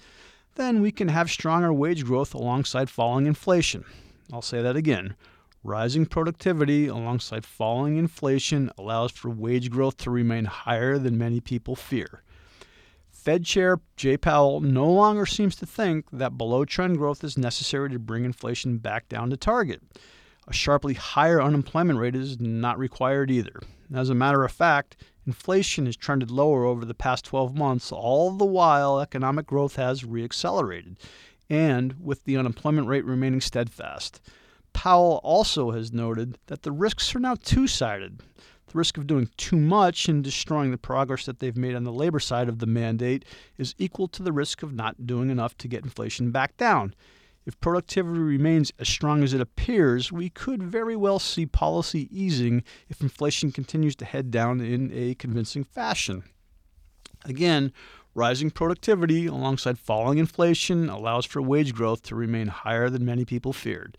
then 0.56 0.82
we 0.82 0.92
can 0.92 1.08
have 1.08 1.30
stronger 1.30 1.74
wage 1.74 2.06
growth 2.06 2.34
alongside 2.34 2.90
falling 2.90 3.26
inflation. 3.26 3.84
I'll 4.32 4.42
say 4.42 4.62
that 4.62 4.76
again. 4.76 5.16
Rising 5.64 6.06
productivity 6.06 6.88
alongside 6.88 7.46
falling 7.46 7.98
inflation 7.98 8.70
allows 8.78 9.12
for 9.12 9.30
wage 9.30 9.70
growth 9.70 9.98
to 9.98 10.12
remain 10.12 10.46
higher 10.46 10.98
than 10.98 11.18
many 11.18 11.40
people 11.40 11.76
fear. 11.76 12.24
Fed 13.10 13.46
Chair 13.46 13.80
Jay 13.96 14.18
Powell 14.18 14.60
no 14.60 14.92
longer 14.92 15.26
seems 15.26 15.56
to 15.56 15.66
think 15.66 16.06
that 16.12 16.38
below 16.38 16.66
trend 16.66 16.98
growth 16.98 17.24
is 17.24 17.38
necessary 17.38 17.90
to 17.92 18.00
bring 18.00 18.26
inflation 18.26 18.78
back 18.78 19.08
down 19.08 19.30
to 19.30 19.38
target. 19.38 19.82
A 20.46 20.52
sharply 20.52 20.96
higher 20.96 21.42
unemployment 21.42 21.98
rate 21.98 22.16
is 22.16 22.42
not 22.42 22.78
required 22.78 23.32
either. 23.32 23.62
As 23.94 24.10
a 24.10 24.16
matter 24.16 24.44
of 24.44 24.52
fact, 24.52 24.98
Inflation 25.26 25.86
has 25.86 25.96
trended 25.96 26.30
lower 26.30 26.66
over 26.66 26.84
the 26.84 26.94
past 26.94 27.26
12 27.26 27.56
months, 27.56 27.92
all 27.92 28.32
the 28.32 28.46
while 28.46 29.00
economic 29.00 29.46
growth 29.46 29.78
has 29.78 30.04
reaccelerated, 30.04 30.98
and 31.50 31.96
with 32.00 32.26
the 32.26 32.36
unemployment 32.36 32.88
rate 32.88 33.06
remaining 33.06 33.42
steadfast. 33.42 34.22
Powell 34.74 35.22
also 35.24 35.72
has 35.72 35.94
noted 35.94 36.38
that 36.48 36.64
the 36.64 36.72
risks 36.72 37.16
are 37.16 37.20
now 37.20 37.36
two 37.36 37.68
sided. 37.68 38.20
The 38.68 38.78
risk 38.78 38.98
of 38.98 39.08
doing 39.08 39.30
too 39.38 39.58
much 39.58 40.10
and 40.10 40.24
destroying 40.24 40.72
the 40.72 40.78
progress 40.78 41.26
that 41.26 41.40
they've 41.40 41.56
made 41.56 41.76
on 41.76 41.84
the 41.84 41.92
labor 41.92 42.20
side 42.20 42.50
of 42.50 42.60
the 42.60 42.66
mandate 42.66 43.24
is 43.58 43.76
equal 43.78 44.08
to 44.10 44.24
the 44.24 44.32
risk 44.32 44.64
of 44.64 44.74
not 44.74 45.06
doing 45.06 45.30
enough 45.30 45.56
to 45.60 45.68
get 45.68 45.84
inflation 45.84 46.32
back 46.32 46.58
down. 46.58 46.96
If 47.46 47.60
productivity 47.60 48.20
remains 48.20 48.72
as 48.80 48.88
strong 48.88 49.22
as 49.22 49.34
it 49.34 49.42
appears, 49.42 50.12
we 50.12 50.30
could 50.30 50.64
very 50.64 50.96
well 50.96 51.20
see 51.20 51.46
policy 51.46 52.08
easing 52.10 52.64
if 52.88 53.02
inflation 53.02 53.52
continues 53.52 53.96
to 53.98 54.06
head 54.06 54.32
down 54.32 54.62
in 54.62 54.92
a 54.94 55.16
convincing 55.16 55.64
fashion. 55.66 56.24
Again, 57.26 57.74
rising 58.16 58.50
productivity 58.50 59.26
alongside 59.26 59.78
falling 59.78 60.20
inflation 60.20 60.90
allows 60.90 61.26
for 61.26 61.42
wage 61.42 61.74
growth 61.74 62.02
to 62.04 62.16
remain 62.16 62.48
higher 62.48 62.90
than 62.90 63.06
many 63.06 63.26
people 63.26 63.52
feared. 63.52 63.98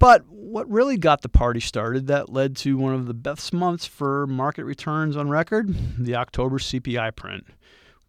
But 0.00 0.26
what 0.28 0.70
really 0.70 0.96
got 0.96 1.22
the 1.22 1.28
party 1.28 1.60
started 1.60 2.06
that 2.06 2.28
led 2.28 2.56
to 2.58 2.76
one 2.78 2.94
of 2.94 3.06
the 3.06 3.14
best 3.14 3.52
months 3.52 3.84
for 3.84 4.26
market 4.26 4.64
returns 4.64 5.16
on 5.16 5.28
record? 5.28 5.74
The 5.98 6.14
October 6.14 6.58
CPI 6.58 7.14
print, 7.16 7.46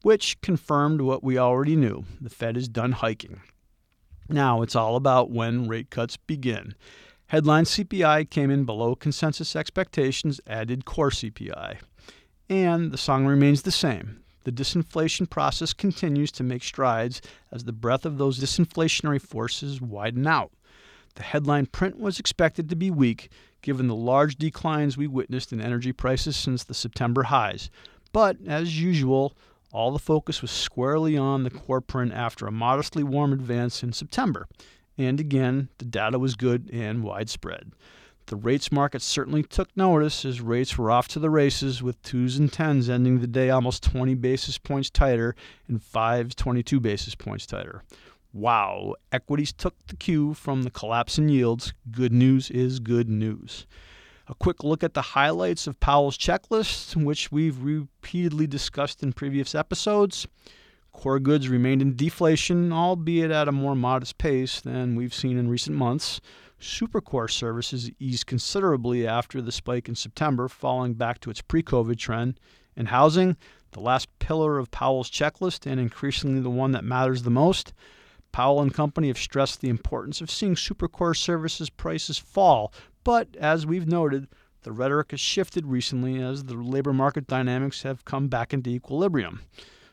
which 0.04 0.40
confirmed 0.42 1.02
what 1.02 1.24
we 1.24 1.38
already 1.38 1.76
knew 1.76 2.06
the 2.22 2.30
Fed 2.30 2.58
is 2.58 2.68
done 2.68 2.94
hiking. 2.94 3.42
Now 4.30 4.62
it's 4.62 4.76
all 4.76 4.96
about 4.96 5.32
when 5.32 5.68
rate 5.68 5.90
cuts 5.90 6.16
begin. 6.16 6.76
Headline 7.28 7.64
CPI 7.64 8.30
came 8.30 8.52
in 8.52 8.64
below 8.64 8.96
consensus 8.96 9.56
expectations, 9.56 10.40
added 10.48 10.86
core 10.86 11.10
CPI. 11.10 11.78
And 12.48 12.92
the 12.92 12.98
song 12.98 13.26
remains 13.26 13.64
the 13.64 13.72
same. 13.72 14.22
The 14.44 14.52
disinflation 14.52 15.30
process 15.30 15.74
continues 15.74 16.32
to 16.34 16.44
make 16.44 16.64
strides 16.64 17.22
as 17.52 17.64
the 17.64 17.74
breadth 17.74 18.06
of 18.06 18.18
those 18.18 18.40
disinflationary 18.40 19.22
forces 19.22 19.82
widen 19.82 20.26
out. 20.26 20.52
The 21.16 21.24
headline 21.24 21.66
print 21.66 22.00
was 22.00 22.20
expected 22.20 22.70
to 22.70 22.76
be 22.76 22.90
weak, 22.90 23.30
given 23.62 23.88
the 23.88 23.96
large 23.96 24.38
declines 24.38 24.98
we 24.98 25.08
witnessed 25.08 25.52
in 25.52 25.60
energy 25.60 25.92
prices 25.92 26.38
since 26.38 26.64
the 26.64 26.74
September 26.74 27.24
highs. 27.24 27.70
But, 28.12 28.38
as 28.48 28.82
usual, 28.82 29.36
all 29.72 29.92
the 29.92 30.00
focus 30.00 30.42
was 30.42 30.52
squarely 30.52 31.18
on 31.18 31.44
the 31.44 31.50
core 31.50 31.82
print 31.82 32.14
after 32.14 32.48
a 32.48 32.52
modestly 32.52 33.04
warm 33.04 33.34
advance 33.34 33.84
in 33.84 33.94
September. 33.94 34.48
And 34.98 35.20
again, 35.20 35.70
the 35.78 35.86
data 35.86 36.20
was 36.20 36.36
good 36.36 36.70
and 36.74 37.04
widespread. 37.04 37.72
The 38.26 38.36
rates 38.36 38.72
market 38.72 39.02
certainly 39.02 39.42
took 39.42 39.76
notice 39.76 40.24
as 40.24 40.40
rates 40.40 40.78
were 40.78 40.92
off 40.92 41.08
to 41.10 41.20
the 41.20 41.32
races 41.32 41.82
with 41.82 42.02
twos 42.04 42.38
and 42.38 42.52
tens 42.52 42.88
ending 42.88 43.20
the 43.20 43.28
day 43.28 43.50
almost 43.50 43.82
20 43.82 44.14
basis 44.16 44.60
points 44.60 44.92
tighter 44.92 45.36
and 45.68 45.82
fives 45.82 46.36
22 46.36 46.80
basis 46.80 47.16
points 47.16 47.48
tighter. 47.48 47.84
Wow, 48.32 48.94
equities 49.12 49.52
took 49.52 49.74
the 49.88 49.96
cue 49.96 50.36
from 50.36 50.62
the 50.62 50.70
collapse 50.70 51.18
in 51.18 51.30
yields. 51.30 51.74
Good 51.90 52.14
news 52.14 52.52
is 52.52 52.80
good 52.80 53.10
news. 53.10 53.66
A 54.30 54.36
quick 54.36 54.64
look 54.64 54.84
at 54.84 54.94
the 54.94 55.02
highlights 55.02 55.66
of 55.66 55.80
Powell's 55.80 56.16
checklist, 56.16 56.96
which 56.96 57.32
we've 57.32 57.64
repeatedly 57.64 58.46
discussed 58.46 59.02
in 59.02 59.12
previous 59.12 59.56
episodes. 59.56 60.28
Core 60.92 61.20
goods 61.20 61.50
remained 61.50 61.82
in 61.82 61.96
deflation, 61.96 62.72
albeit 62.72 63.32
at 63.32 63.48
a 63.48 63.52
more 63.52 63.74
modest 63.74 64.20
pace 64.20 64.62
than 64.62 64.96
we've 64.96 65.16
seen 65.16 65.40
in 65.40 65.50
recent 65.50 65.76
months. 65.76 66.22
Supercore 66.62 67.32
services 67.32 67.90
eased 67.98 68.28
considerably 68.28 69.08
after 69.08 69.42
the 69.42 69.52
spike 69.52 69.90
in 69.90 69.96
September, 69.96 70.48
falling 70.48 70.94
back 70.94 71.20
to 71.22 71.32
its 71.32 71.42
pre 71.42 71.64
COVID 71.64 71.98
trend. 71.98 72.40
And 72.76 72.90
housing, 72.90 73.36
the 73.72 73.80
last 73.80 74.10
pillar 74.20 74.60
of 74.60 74.70
Powell's 74.70 75.10
checklist 75.10 75.66
and 75.66 75.80
increasingly 75.80 76.40
the 76.40 76.52
one 76.52 76.72
that 76.74 76.84
matters 76.84 77.24
the 77.24 77.32
most, 77.32 77.74
Powell 78.32 78.62
and 78.62 78.72
Company 78.72 79.08
have 79.08 79.18
stressed 79.18 79.60
the 79.62 79.70
importance 79.70 80.22
of 80.22 80.30
seeing 80.30 80.54
supercore 80.54 81.18
services 81.18 81.70
prices 81.70 82.20
fall, 82.20 82.72
but 83.04 83.36
as 83.38 83.66
we've 83.66 83.88
noted, 83.88 84.28
the 84.64 84.72
rhetoric 84.72 85.12
has 85.12 85.20
shifted 85.20 85.66
recently 85.66 86.22
as 86.22 86.44
the 86.44 86.56
labor 86.56 86.94
market 86.94 87.28
dynamics 87.28 87.84
have 87.84 88.06
come 88.06 88.28
back 88.28 88.54
into 88.54 88.70
equilibrium. 88.70 89.42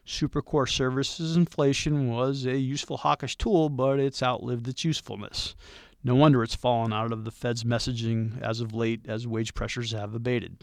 Supercore 0.06 0.68
services 0.68 1.36
inflation 1.36 2.08
was 2.08 2.46
a 2.46 2.56
useful 2.56 2.98
hawkish 2.98 3.36
tool, 3.36 3.68
but 3.68 3.98
it's 3.98 4.22
outlived 4.22 4.68
its 4.68 4.84
usefulness. 4.84 5.54
No 6.04 6.14
wonder 6.14 6.42
it's 6.42 6.54
fallen 6.54 6.92
out 6.92 7.12
of 7.12 7.24
the 7.24 7.32
Fed's 7.32 7.64
messaging 7.64 8.40
as 8.40 8.60
of 8.60 8.72
late 8.72 9.00
as 9.08 9.26
wage 9.26 9.54
pressures 9.54 9.92
have 9.92 10.14
abated. 10.14 10.58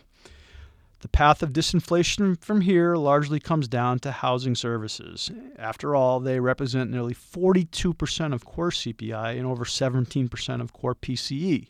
The 1.02 1.10
path 1.10 1.44
of 1.44 1.52
disinflation 1.52 2.42
from 2.42 2.62
here 2.62 2.96
largely 2.96 3.42
comes 3.42 3.68
down 3.68 4.00
to 4.00 4.12
housing 4.12 4.56
services. 4.56 5.30
After 5.58 5.98
all, 5.98 6.22
they 6.22 6.40
represent 6.40 6.90
nearly 6.90 7.14
42% 7.14 8.34
of 8.34 8.46
core 8.46 8.70
CPI 8.70 9.38
and 9.38 9.46
over 9.46 9.66
17% 9.66 10.62
of 10.62 10.72
core 10.72 10.96
PCE. 10.96 11.68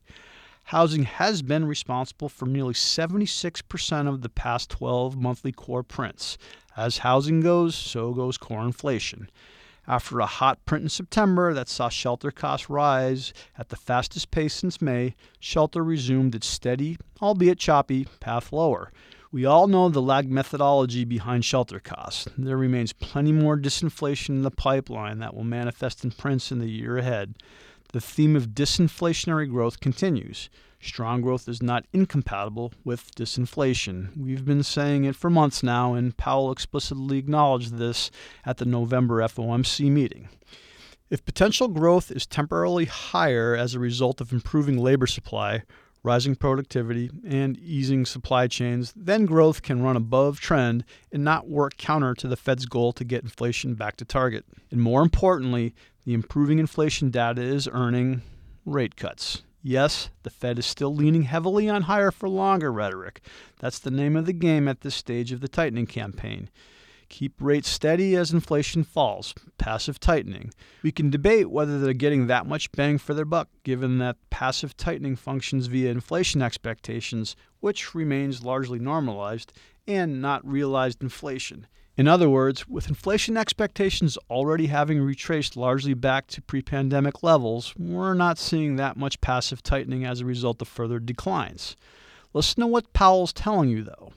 Housing 0.66 1.04
has 1.04 1.42
been 1.42 1.66
responsible 1.66 2.30
for 2.30 2.46
nearly 2.46 2.74
76% 2.74 4.08
of 4.08 4.22
the 4.22 4.30
past 4.30 4.70
12 4.70 5.16
monthly 5.18 5.52
core 5.52 5.84
prints. 5.84 6.38
As 6.76 7.00
housing 7.00 7.42
goes, 7.42 7.76
so 7.76 8.14
goes 8.14 8.38
core 8.38 8.64
inflation. 8.64 9.30
After 9.86 10.22
a 10.22 10.26
hot 10.26 10.66
print 10.66 10.84
in 10.84 10.90
September 10.90 11.54
that 11.54 11.68
saw 11.68 11.90
shelter 11.90 12.32
costs 12.32 12.70
rise 12.70 13.34
at 13.58 13.68
the 13.70 13.76
fastest 13.76 14.32
pace 14.32 14.54
since 14.54 14.82
May, 14.82 15.16
shelter 15.40 15.84
resumed 15.84 16.36
its 16.36 16.48
steady, 16.48 16.98
albeit 17.22 17.60
choppy, 17.60 18.08
path 18.22 18.54
lower. 18.54 18.92
We 19.34 19.46
all 19.46 19.68
know 19.68 19.90
the 19.90 20.02
lag 20.02 20.30
methodology 20.30 21.04
behind 21.04 21.44
shelter 21.44 21.80
costs. 21.80 22.28
There 22.38 22.56
remains 22.56 22.94
plenty 22.94 23.32
more 23.32 23.58
disinflation 23.58 24.30
in 24.30 24.44
the 24.44 24.52
pipeline 24.52 25.20
that 25.20 25.34
will 25.34 25.44
manifest 25.44 26.04
in 26.04 26.12
prints 26.12 26.52
in 26.52 26.60
the 26.60 26.70
year 26.70 26.98
ahead. 26.98 27.36
The 27.94 28.02
theme 28.02 28.36
of 28.36 28.50
disinflationary 28.50 29.48
growth 29.48 29.80
continues. 29.80 30.50
Strong 30.82 31.22
growth 31.22 31.48
is 31.48 31.62
not 31.62 31.86
incompatible 31.94 32.74
with 32.84 33.14
disinflation. 33.14 34.18
We've 34.18 34.44
been 34.44 34.64
saying 34.64 35.06
it 35.06 35.16
for 35.16 35.30
months 35.30 35.62
now, 35.62 35.94
and 35.94 36.18
Powell 36.18 36.52
explicitly 36.52 37.20
acknowledged 37.20 37.78
this 37.78 38.10
at 38.46 38.58
the 38.58 38.66
November 38.66 39.22
FOMC 39.22 39.92
meeting. 39.92 40.28
If 41.12 41.24
potential 41.24 41.68
growth 41.68 42.10
is 42.10 42.26
temporarily 42.26 42.86
higher 42.86 43.56
as 43.56 43.76
a 43.76 43.80
result 43.80 44.20
of 44.20 44.34
improving 44.34 44.80
labor 44.80 45.06
supply, 45.06 45.62
rising 46.02 46.36
productivity, 46.36 47.12
and 47.24 47.58
easing 47.60 48.06
supply 48.08 48.48
chains, 48.48 48.92
then 48.96 49.28
growth 49.28 49.62
can 49.62 49.84
run 49.84 49.96
above 49.96 50.40
trend 50.40 50.84
and 51.12 51.24
not 51.24 51.48
work 51.48 51.78
counter 51.78 52.16
to 52.16 52.28
the 52.28 52.36
Fed's 52.36 52.66
goal 52.66 52.92
to 52.92 53.06
get 53.06 53.24
inflation 53.24 53.76
back 53.76 53.96
to 53.98 54.06
target. 54.06 54.46
And 54.72 54.82
more 54.82 55.04
importantly, 55.04 55.74
the 56.06 56.14
improving 56.14 56.60
inflation 56.60 57.10
data 57.10 57.42
is 57.42 57.68
earning 57.72 58.22
rate 58.66 58.96
cuts. 58.96 59.44
Yes, 59.62 60.10
the 60.24 60.30
Fed 60.30 60.60
is 60.60 60.66
still 60.66 60.94
leaning 60.94 61.24
heavily 61.24 61.70
on 61.70 61.84
higher 61.84 62.12
for 62.12 62.28
longer 62.28 62.72
rhetoric. 62.72 63.22
That's 63.60 63.80
the 63.80 63.92
name 63.92 64.18
of 64.18 64.26
the 64.26 64.34
game 64.34 64.68
at 64.68 64.82
this 64.82 64.96
stage 64.96 65.32
of 65.32 65.40
the 65.40 65.48
tightening 65.48 65.88
campaign. 65.88 66.50
Keep 67.08 67.36
rates 67.40 67.70
steady 67.70 68.16
as 68.16 68.34
inflation 68.34 68.84
falls, 68.84 69.34
passive 69.58 70.00
tightening. 70.00 70.52
We 70.82 70.92
can 70.92 71.10
debate 71.10 71.50
whether 71.50 71.80
they're 71.80 71.94
getting 71.94 72.28
that 72.28 72.48
much 72.48 72.72
bang 72.72 72.98
for 72.98 73.14
their 73.14 73.24
buck, 73.24 73.50
given 73.64 74.00
that 74.00 74.18
passive 74.30 74.76
tightening 74.76 75.16
functions 75.16 75.68
via 75.68 75.92
inflation 75.92 76.42
expectations, 76.42 77.36
which 77.60 77.94
remains 77.94 78.44
largely 78.44 78.80
normalized, 78.80 79.54
and 79.88 80.22
not 80.22 80.46
realized 80.46 81.02
inflation. 81.02 81.68
In 81.96 82.08
other 82.08 82.28
words, 82.28 82.68
with 82.68 82.90
inflation 82.90 83.38
expectations 83.38 84.18
already 84.28 84.66
having 84.66 85.00
retraced 85.00 85.56
largely 85.56 85.94
back 85.94 86.26
to 86.28 86.42
pre 86.42 86.64
pandemic 86.64 87.22
levels, 87.22 87.76
we're 87.78 88.16
not 88.16 88.40
seeing 88.40 88.78
that 88.78 88.98
much 88.98 89.22
passive 89.22 89.62
tightening 89.62 90.04
as 90.04 90.20
a 90.20 90.26
result 90.26 90.62
of 90.62 90.68
further 90.68 91.00
declines. 91.00 91.76
Listen 92.34 92.62
to 92.62 92.68
what 92.68 92.94
Powell's 92.94 93.32
telling 93.32 93.70
you, 93.70 93.84
though. 93.84 94.12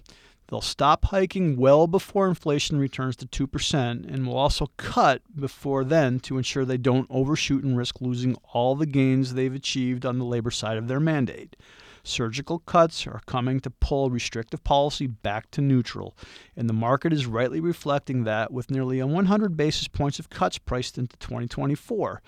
They'll 0.48 0.62
stop 0.62 1.06
hiking 1.06 1.56
well 1.56 1.86
before 1.86 2.28
inflation 2.28 2.78
returns 2.78 3.16
to 3.16 3.26
2% 3.26 4.10
and 4.10 4.26
will 4.26 4.38
also 4.38 4.70
cut 4.76 5.20
before 5.38 5.84
then 5.84 6.20
to 6.20 6.38
ensure 6.38 6.64
they 6.64 6.78
don't 6.78 7.08
overshoot 7.10 7.64
and 7.64 7.76
risk 7.76 8.00
losing 8.00 8.36
all 8.54 8.74
the 8.74 8.86
gains 8.86 9.34
they've 9.34 9.54
achieved 9.54 10.06
on 10.06 10.18
the 10.18 10.24
labor 10.24 10.52
side 10.52 10.78
of 10.78 10.88
their 10.88 11.00
mandate. 11.00 11.56
Surgical 12.06 12.60
cuts 12.60 13.04
are 13.04 13.20
coming 13.26 13.58
to 13.58 13.68
pull 13.68 14.10
restrictive 14.10 14.62
policy 14.62 15.08
back 15.08 15.50
to 15.50 15.60
neutral, 15.60 16.16
and 16.56 16.68
the 16.68 16.72
market 16.72 17.12
is 17.12 17.26
rightly 17.26 17.58
reflecting 17.58 18.22
that 18.22 18.52
with 18.52 18.70
nearly 18.70 19.02
100 19.02 19.56
basis 19.56 19.88
points 19.88 20.20
of 20.20 20.30
cuts 20.30 20.56
priced 20.56 20.98
into 20.98 21.16
2024. 21.16 22.22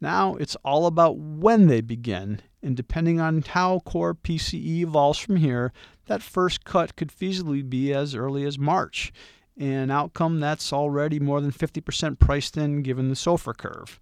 Now 0.00 0.36
it's 0.36 0.56
all 0.64 0.86
about 0.86 1.18
when 1.18 1.66
they 1.66 1.80
begin, 1.80 2.40
and 2.62 2.76
depending 2.76 3.20
on 3.20 3.42
how 3.42 3.80
core 3.80 4.14
PCE 4.14 4.82
evolves 4.82 5.18
from 5.18 5.36
here, 5.36 5.72
that 6.06 6.22
first 6.22 6.64
cut 6.64 6.94
could 6.94 7.10
feasibly 7.10 7.68
be 7.68 7.92
as 7.92 8.14
early 8.14 8.44
as 8.44 8.60
March, 8.60 9.12
an 9.58 9.90
outcome 9.90 10.38
that's 10.38 10.72
already 10.72 11.18
more 11.18 11.40
than 11.40 11.50
50% 11.50 12.20
priced 12.20 12.56
in 12.56 12.82
given 12.82 13.08
the 13.08 13.16
SOFR 13.16 13.56
curve. 13.56 13.98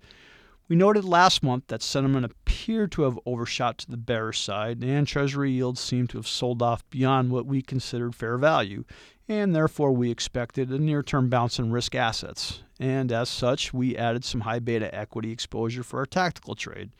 We 0.66 0.76
noted 0.76 1.04
last 1.04 1.42
month 1.42 1.64
that 1.66 1.82
sentiment 1.82 2.24
appeared 2.24 2.90
to 2.92 3.02
have 3.02 3.18
overshot 3.26 3.76
to 3.78 3.90
the 3.90 3.98
bearish 3.98 4.40
side, 4.40 4.82
and 4.82 5.06
Treasury 5.06 5.50
yields 5.50 5.78
seemed 5.78 6.08
to 6.10 6.18
have 6.18 6.26
sold 6.26 6.62
off 6.62 6.88
beyond 6.88 7.30
what 7.30 7.44
we 7.44 7.60
considered 7.60 8.14
fair 8.14 8.38
value, 8.38 8.84
and 9.28 9.54
therefore 9.54 9.92
we 9.92 10.10
expected 10.10 10.70
a 10.70 10.78
near 10.78 11.02
term 11.02 11.28
bounce 11.28 11.58
in 11.58 11.70
risk 11.70 11.94
assets. 11.94 12.62
And 12.80 13.12
as 13.12 13.28
such, 13.28 13.74
we 13.74 13.94
added 13.94 14.24
some 14.24 14.40
high 14.40 14.58
beta 14.58 14.92
equity 14.94 15.30
exposure 15.30 15.82
for 15.82 15.98
our 15.98 16.06
tactical 16.06 16.54
trade. 16.54 16.92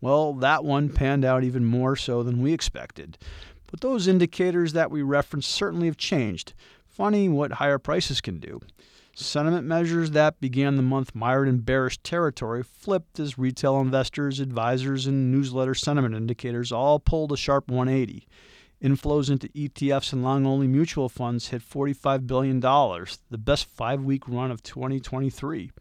Well, 0.00 0.32
that 0.34 0.62
one 0.62 0.88
panned 0.88 1.24
out 1.24 1.42
even 1.42 1.64
more 1.64 1.96
so 1.96 2.22
than 2.22 2.40
we 2.40 2.52
expected. 2.52 3.18
But 3.68 3.80
those 3.80 4.06
indicators 4.06 4.74
that 4.74 4.92
we 4.92 5.02
referenced 5.02 5.50
certainly 5.50 5.88
have 5.88 5.96
changed. 5.96 6.54
Funny 6.86 7.28
what 7.28 7.52
higher 7.52 7.78
prices 7.78 8.20
can 8.20 8.38
do. 8.38 8.60
Sentiment 9.20 9.66
measures 9.66 10.12
that 10.12 10.40
began 10.40 10.76
the 10.76 10.82
month 10.82 11.12
mired 11.12 11.48
in 11.48 11.58
bearish 11.58 11.98
territory 12.04 12.62
flipped 12.62 13.18
as 13.18 13.36
retail 13.36 13.80
investors, 13.80 14.38
advisors, 14.38 15.08
and 15.08 15.32
newsletter 15.32 15.74
sentiment 15.74 16.14
indicators 16.14 16.70
all 16.70 17.00
pulled 17.00 17.32
a 17.32 17.36
sharp 17.36 17.66
180. 17.68 18.28
Inflows 18.80 19.28
into 19.28 19.48
ETFs 19.48 20.12
and 20.12 20.22
long 20.22 20.46
only 20.46 20.68
mutual 20.68 21.08
funds 21.08 21.48
hit 21.48 21.68
$45 21.68 22.28
billion, 22.28 22.60
the 22.60 23.38
best 23.38 23.68
five 23.68 24.04
week 24.04 24.28
run 24.28 24.52
of 24.52 24.62
2023. 24.62 25.72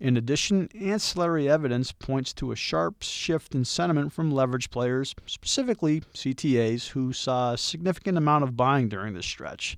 In 0.00 0.16
addition, 0.16 0.70
ancillary 0.80 1.46
evidence 1.46 1.92
points 1.92 2.32
to 2.32 2.52
a 2.52 2.56
sharp 2.56 3.02
shift 3.02 3.54
in 3.54 3.66
sentiment 3.66 4.14
from 4.14 4.32
leverage 4.32 4.70
players, 4.70 5.14
specifically 5.26 6.00
CTAs, 6.14 6.88
who 6.88 7.12
saw 7.12 7.52
a 7.52 7.58
significant 7.58 8.16
amount 8.16 8.44
of 8.44 8.56
buying 8.56 8.88
during 8.88 9.12
this 9.12 9.26
stretch. 9.26 9.76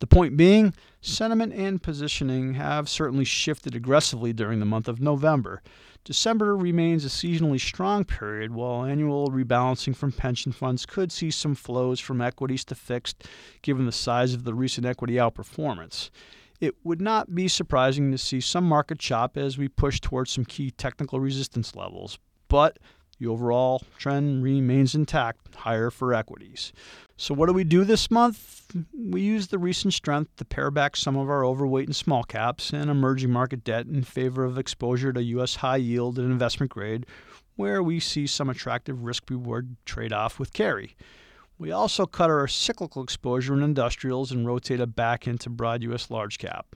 The 0.00 0.08
point 0.08 0.36
being, 0.36 0.74
sentiment 1.00 1.52
and 1.52 1.80
positioning 1.80 2.54
have 2.54 2.88
certainly 2.88 3.24
shifted 3.24 3.76
aggressively 3.76 4.32
during 4.32 4.58
the 4.58 4.66
month 4.66 4.88
of 4.88 5.00
November. 5.00 5.62
December 6.02 6.56
remains 6.56 7.04
a 7.04 7.08
seasonally 7.08 7.60
strong 7.60 8.04
period, 8.04 8.52
while 8.52 8.84
annual 8.84 9.30
rebalancing 9.30 9.94
from 9.94 10.10
pension 10.10 10.50
funds 10.50 10.84
could 10.84 11.12
see 11.12 11.30
some 11.30 11.54
flows 11.54 12.00
from 12.00 12.20
equities 12.20 12.64
to 12.64 12.74
fixed, 12.74 13.28
given 13.62 13.86
the 13.86 13.92
size 13.92 14.34
of 14.34 14.42
the 14.42 14.54
recent 14.54 14.84
equity 14.84 15.14
outperformance 15.14 16.10
it 16.60 16.74
would 16.84 17.00
not 17.00 17.34
be 17.34 17.48
surprising 17.48 18.12
to 18.12 18.18
see 18.18 18.40
some 18.40 18.64
market 18.64 18.98
chop 18.98 19.36
as 19.36 19.56
we 19.56 19.68
push 19.68 20.00
towards 20.00 20.30
some 20.30 20.44
key 20.44 20.70
technical 20.70 21.20
resistance 21.20 21.74
levels, 21.74 22.18
but 22.48 22.78
the 23.18 23.26
overall 23.26 23.82
trend 23.98 24.42
remains 24.42 24.94
intact, 24.94 25.54
higher 25.54 25.90
for 25.90 26.14
equities. 26.14 26.72
So, 27.16 27.34
what 27.34 27.46
do 27.46 27.52
we 27.52 27.64
do 27.64 27.84
this 27.84 28.10
month? 28.10 28.74
We 28.94 29.20
use 29.20 29.48
the 29.48 29.58
recent 29.58 29.92
strength 29.92 30.36
to 30.36 30.44
pare 30.44 30.70
back 30.70 30.96
some 30.96 31.16
of 31.16 31.28
our 31.28 31.44
overweight 31.44 31.86
and 31.86 31.94
small 31.94 32.24
caps 32.24 32.72
and 32.72 32.90
emerging 32.90 33.30
market 33.30 33.62
debt 33.62 33.86
in 33.86 34.04
favor 34.04 34.44
of 34.44 34.56
exposure 34.56 35.12
to 35.12 35.22
U.S. 35.22 35.56
high 35.56 35.76
yield 35.76 36.18
and 36.18 36.32
investment 36.32 36.72
grade, 36.72 37.04
where 37.56 37.82
we 37.82 38.00
see 38.00 38.26
some 38.26 38.48
attractive 38.48 39.04
risk 39.04 39.28
reward 39.28 39.76
trade 39.84 40.14
off 40.14 40.38
with 40.38 40.54
carry. 40.54 40.96
We 41.60 41.72
also 41.72 42.06
cut 42.06 42.30
our 42.30 42.48
cyclical 42.48 43.02
exposure 43.02 43.52
in 43.52 43.62
industrials 43.62 44.32
and 44.32 44.46
rotated 44.46 44.96
back 44.96 45.26
into 45.26 45.50
broad 45.50 45.82
U.S. 45.82 46.10
large 46.10 46.38
cap. 46.38 46.74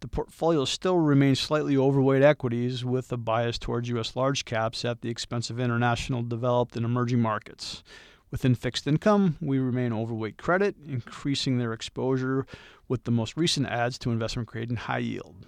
The 0.00 0.08
portfolio 0.08 0.64
still 0.64 0.98
remains 0.98 1.38
slightly 1.38 1.76
overweight 1.76 2.24
equities 2.24 2.84
with 2.84 3.12
a 3.12 3.16
bias 3.16 3.58
towards 3.58 3.88
U.S. 3.90 4.16
large 4.16 4.44
caps 4.44 4.84
at 4.84 5.02
the 5.02 5.08
expense 5.08 5.50
of 5.50 5.60
international 5.60 6.24
developed 6.24 6.74
and 6.74 6.84
emerging 6.84 7.20
markets. 7.20 7.84
Within 8.32 8.56
fixed 8.56 8.88
income, 8.88 9.36
we 9.40 9.60
remain 9.60 9.92
overweight 9.92 10.36
credit, 10.36 10.74
increasing 10.84 11.58
their 11.58 11.72
exposure 11.72 12.44
with 12.88 13.04
the 13.04 13.12
most 13.12 13.36
recent 13.36 13.68
adds 13.68 13.98
to 13.98 14.10
investment 14.10 14.48
grade 14.48 14.68
and 14.68 14.80
high 14.80 14.98
yield. 14.98 15.46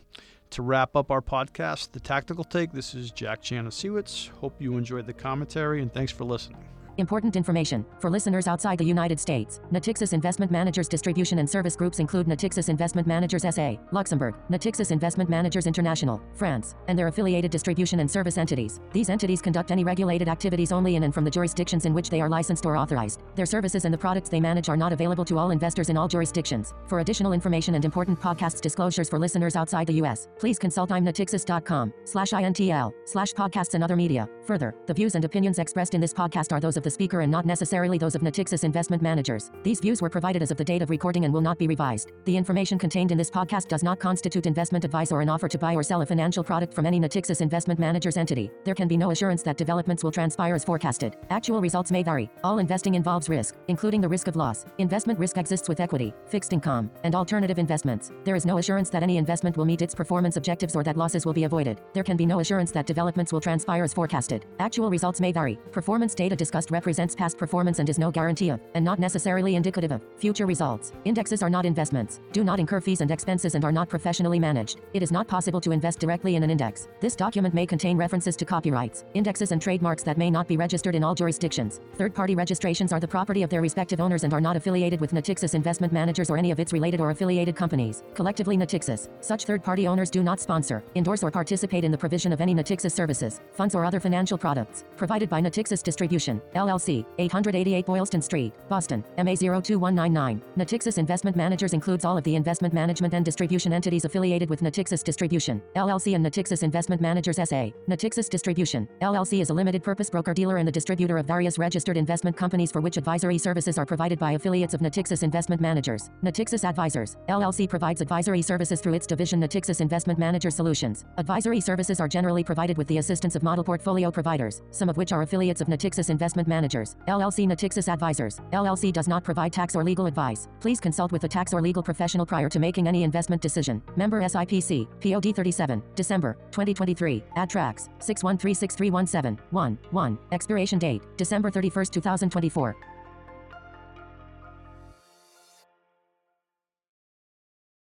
To 0.50 0.62
wrap 0.62 0.94
up 0.94 1.10
our 1.10 1.20
podcast, 1.20 1.90
The 1.90 1.98
Tactical 1.98 2.44
Take, 2.44 2.70
this 2.70 2.94
is 2.94 3.10
Jack 3.10 3.42
Janasiewicz. 3.42 4.28
Hope 4.38 4.54
you 4.60 4.76
enjoyed 4.76 5.06
the 5.06 5.12
commentary 5.12 5.82
and 5.82 5.92
thanks 5.92 6.12
for 6.12 6.22
listening. 6.22 6.62
Important 6.98 7.36
information 7.36 7.84
for 8.00 8.08
listeners 8.08 8.48
outside 8.48 8.78
the 8.78 8.84
United 8.84 9.20
States. 9.20 9.60
Natixis 9.70 10.14
Investment 10.14 10.50
Managers 10.50 10.88
distribution 10.88 11.40
and 11.40 11.48
service 11.48 11.76
groups 11.76 11.98
include 11.98 12.26
Natixis 12.26 12.70
Investment 12.70 13.06
Managers 13.06 13.42
SA, 13.54 13.74
Luxembourg, 13.92 14.34
Natixis 14.50 14.90
Investment 14.90 15.28
Managers 15.28 15.66
International, 15.66 16.22
France, 16.32 16.74
and 16.88 16.98
their 16.98 17.08
affiliated 17.08 17.50
distribution 17.50 18.00
and 18.00 18.10
service 18.10 18.38
entities. 18.38 18.80
These 18.92 19.10
entities 19.10 19.42
conduct 19.42 19.70
any 19.70 19.84
regulated 19.84 20.26
activities 20.26 20.72
only 20.72 20.96
in 20.96 21.02
and 21.02 21.12
from 21.12 21.24
the 21.24 21.30
jurisdictions 21.30 21.84
in 21.84 21.92
which 21.92 22.08
they 22.08 22.22
are 22.22 22.30
licensed 22.30 22.64
or 22.64 22.78
authorized. 22.78 23.20
Their 23.34 23.44
services 23.44 23.84
and 23.84 23.92
the 23.92 23.98
products 23.98 24.30
they 24.30 24.40
manage 24.40 24.70
are 24.70 24.76
not 24.76 24.94
available 24.94 25.26
to 25.26 25.38
all 25.38 25.50
investors 25.50 25.90
in 25.90 25.98
all 25.98 26.08
jurisdictions. 26.08 26.72
For 26.86 27.00
additional 27.00 27.34
information 27.34 27.74
and 27.74 27.84
important 27.84 28.18
podcasts 28.18 28.62
disclosures 28.62 29.10
for 29.10 29.18
listeners 29.18 29.54
outside 29.54 29.86
the 29.86 29.94
U.S., 29.94 30.28
please 30.38 30.58
consult 30.58 30.88
imnatixis.com 30.88 31.92
slash 32.04 32.30
intl 32.30 32.92
slash 33.04 33.34
podcasts 33.34 33.74
and 33.74 33.84
other 33.84 33.96
media. 33.96 34.26
Further, 34.46 34.74
the 34.86 34.94
views 34.94 35.14
and 35.14 35.26
opinions 35.26 35.58
expressed 35.58 35.92
in 35.92 36.00
this 36.00 36.14
podcast 36.14 36.52
are 36.52 36.60
those 36.60 36.78
of 36.78 36.85
the 36.86 36.90
speaker 36.90 37.22
and 37.22 37.32
not 37.32 37.44
necessarily 37.44 37.98
those 37.98 38.14
of 38.14 38.22
Natixis 38.22 38.62
investment 38.62 39.02
managers. 39.02 39.50
These 39.64 39.80
views 39.80 40.00
were 40.00 40.08
provided 40.08 40.40
as 40.40 40.52
of 40.52 40.56
the 40.56 40.64
date 40.64 40.82
of 40.82 40.88
recording 40.88 41.24
and 41.24 41.34
will 41.34 41.40
not 41.40 41.58
be 41.58 41.66
revised. 41.66 42.12
The 42.26 42.36
information 42.36 42.78
contained 42.78 43.10
in 43.10 43.18
this 43.18 43.28
podcast 43.28 43.66
does 43.66 43.82
not 43.82 43.98
constitute 43.98 44.46
investment 44.46 44.84
advice 44.84 45.10
or 45.10 45.20
an 45.20 45.28
offer 45.28 45.48
to 45.48 45.58
buy 45.58 45.74
or 45.74 45.82
sell 45.82 46.02
a 46.02 46.06
financial 46.06 46.44
product 46.44 46.72
from 46.72 46.86
any 46.86 47.00
Natixis 47.00 47.40
investment 47.40 47.80
manager's 47.80 48.16
entity. 48.16 48.52
There 48.64 48.74
can 48.76 48.86
be 48.86 48.96
no 48.96 49.10
assurance 49.10 49.42
that 49.42 49.56
developments 49.56 50.04
will 50.04 50.12
transpire 50.12 50.54
as 50.54 50.62
forecasted. 50.62 51.16
Actual 51.30 51.60
results 51.60 51.90
may 51.90 52.04
vary. 52.04 52.30
All 52.44 52.60
investing 52.60 52.94
involves 52.94 53.28
risk, 53.28 53.56
including 53.66 54.00
the 54.00 54.08
risk 54.08 54.28
of 54.28 54.36
loss. 54.36 54.64
Investment 54.78 55.18
risk 55.18 55.38
exists 55.38 55.68
with 55.68 55.80
equity, 55.80 56.14
fixed 56.26 56.52
income, 56.52 56.88
and 57.02 57.16
alternative 57.16 57.58
investments. 57.58 58.12
There 58.22 58.36
is 58.36 58.46
no 58.46 58.58
assurance 58.58 58.90
that 58.90 59.02
any 59.02 59.16
investment 59.16 59.56
will 59.56 59.64
meet 59.64 59.82
its 59.82 59.92
performance 59.92 60.36
objectives 60.36 60.76
or 60.76 60.84
that 60.84 60.96
losses 60.96 61.26
will 61.26 61.32
be 61.32 61.44
avoided. 61.44 61.80
There 61.94 62.04
can 62.04 62.16
be 62.16 62.26
no 62.26 62.38
assurance 62.38 62.70
that 62.70 62.86
developments 62.86 63.32
will 63.32 63.40
transpire 63.40 63.82
as 63.82 63.92
forecasted. 63.92 64.46
Actual 64.60 64.88
results 64.88 65.20
may 65.20 65.32
vary. 65.32 65.58
Performance 65.72 66.14
data 66.14 66.36
discussed 66.36 66.70
represents 66.76 67.14
past 67.14 67.38
performance 67.38 67.78
and 67.78 67.88
is 67.88 67.98
no 67.98 68.10
guarantee 68.10 68.50
of, 68.50 68.60
and 68.74 68.84
not 68.84 68.98
necessarily 68.98 69.54
indicative 69.56 69.92
of, 69.92 70.02
future 70.18 70.44
results. 70.44 70.92
Indexes 71.06 71.42
are 71.42 71.48
not 71.48 71.64
investments, 71.64 72.20
do 72.32 72.44
not 72.44 72.60
incur 72.60 72.82
fees 72.82 73.00
and 73.00 73.10
expenses, 73.10 73.54
and 73.54 73.64
are 73.64 73.72
not 73.72 73.88
professionally 73.88 74.38
managed. 74.38 74.80
It 74.92 75.02
is 75.02 75.10
not 75.10 75.26
possible 75.26 75.60
to 75.62 75.72
invest 75.72 76.00
directly 76.00 76.36
in 76.36 76.42
an 76.42 76.50
index. 76.50 76.86
This 77.00 77.16
document 77.16 77.54
may 77.54 77.64
contain 77.64 77.96
references 77.96 78.36
to 78.36 78.44
copyrights, 78.44 79.06
indexes, 79.14 79.52
and 79.52 79.62
trademarks 79.62 80.02
that 80.02 80.18
may 80.18 80.30
not 80.30 80.46
be 80.46 80.58
registered 80.58 80.94
in 80.94 81.02
all 81.02 81.14
jurisdictions. 81.14 81.80
Third 81.94 82.14
party 82.14 82.34
registrations 82.34 82.92
are 82.92 83.00
the 83.00 83.08
property 83.08 83.42
of 83.42 83.48
their 83.48 83.62
respective 83.62 83.98
owners 83.98 84.24
and 84.24 84.34
are 84.34 84.40
not 84.48 84.56
affiliated 84.56 85.00
with 85.00 85.12
Natixis 85.12 85.54
Investment 85.54 85.94
Managers 85.94 86.28
or 86.28 86.36
any 86.36 86.50
of 86.50 86.60
its 86.60 86.74
related 86.74 87.00
or 87.00 87.10
affiliated 87.10 87.56
companies. 87.56 88.02
Collectively, 88.12 88.58
Natixis. 88.58 89.08
Such 89.20 89.46
third 89.46 89.64
party 89.64 89.88
owners 89.88 90.10
do 90.10 90.22
not 90.22 90.40
sponsor, 90.40 90.84
endorse, 90.94 91.22
or 91.22 91.30
participate 91.30 91.84
in 91.84 91.90
the 91.90 92.02
provision 92.04 92.34
of 92.34 92.42
any 92.42 92.54
Natixis 92.54 92.92
services, 92.92 93.40
funds, 93.52 93.74
or 93.74 93.82
other 93.86 94.00
financial 94.00 94.36
products 94.36 94.84
provided 94.96 95.30
by 95.30 95.40
Natixis 95.40 95.82
Distribution, 95.82 96.42
LLC, 96.66 97.06
888 97.18 97.86
Boylston 97.86 98.20
Street, 98.20 98.52
Boston, 98.68 99.04
MA 99.18 99.34
02199. 99.34 100.42
Natixis 100.58 100.98
Investment 100.98 101.36
Managers 101.36 101.72
includes 101.72 102.04
all 102.04 102.18
of 102.18 102.24
the 102.24 102.34
investment 102.34 102.74
management 102.74 103.14
and 103.14 103.24
distribution 103.24 103.72
entities 103.72 104.04
affiliated 104.04 104.50
with 104.50 104.62
Natixis 104.62 105.04
Distribution, 105.04 105.62
LLC 105.76 106.16
and 106.16 106.26
Natixis 106.26 106.64
Investment 106.64 107.00
Managers 107.00 107.36
SA. 107.36 107.70
Natixis 107.88 108.28
Distribution, 108.28 108.88
LLC 109.00 109.40
is 109.40 109.50
a 109.50 109.54
limited 109.54 109.84
purpose 109.84 110.10
broker 110.10 110.34
dealer 110.34 110.56
and 110.56 110.66
the 110.66 110.72
distributor 110.72 111.18
of 111.18 111.26
various 111.26 111.56
registered 111.56 111.96
investment 111.96 112.36
companies 112.36 112.72
for 112.72 112.80
which 112.80 112.96
advisory 112.96 113.38
services 113.38 113.78
are 113.78 113.86
provided 113.86 114.18
by 114.18 114.32
affiliates 114.32 114.74
of 114.74 114.80
Natixis 114.80 115.22
Investment 115.22 115.60
Managers. 115.60 116.10
Natixis 116.24 116.68
Advisors, 116.68 117.16
LLC 117.28 117.68
provides 117.68 118.00
advisory 118.00 118.42
services 118.42 118.80
through 118.80 118.94
its 118.94 119.06
division 119.06 119.40
Natixis 119.40 119.80
Investment 119.80 120.18
Manager 120.18 120.50
Solutions. 120.50 121.04
Advisory 121.16 121.60
services 121.60 122.00
are 122.00 122.08
generally 122.08 122.42
provided 122.42 122.76
with 122.76 122.88
the 122.88 122.98
assistance 122.98 123.36
of 123.36 123.44
model 123.44 123.62
portfolio 123.62 124.10
providers, 124.10 124.62
some 124.72 124.88
of 124.88 124.96
which 124.96 125.12
are 125.12 125.22
affiliates 125.22 125.60
of 125.60 125.68
Natixis 125.68 126.10
Investment 126.10 126.48
Managers 126.48 126.55
Managers, 126.56 126.96
LLC 127.16 127.46
Natixis 127.50 127.88
Advisors, 127.96 128.40
LLC 128.60 128.90
does 128.98 129.08
not 129.08 129.22
provide 129.28 129.52
tax 129.52 129.76
or 129.76 129.82
legal 129.84 130.06
advice. 130.06 130.48
Please 130.64 130.80
consult 130.80 131.12
with 131.12 131.24
a 131.24 131.28
tax 131.36 131.52
or 131.52 131.60
legal 131.60 131.82
professional 131.82 132.26
prior 132.32 132.48
to 132.48 132.58
making 132.58 132.88
any 132.88 133.02
investment 133.02 133.42
decision. 133.42 133.82
Member 133.96 134.20
SIPC, 134.32 134.70
POD 135.02 135.36
37, 135.36 135.82
December 135.94 136.32
2023. 136.52 137.24
AdTrax 137.36 137.88
6136317 138.00 139.38
1 139.50 139.78
1. 139.90 140.18
Expiration 140.32 140.78
date 140.78 141.02
December 141.18 141.50
31st, 141.50 141.90
2024. 141.90 142.95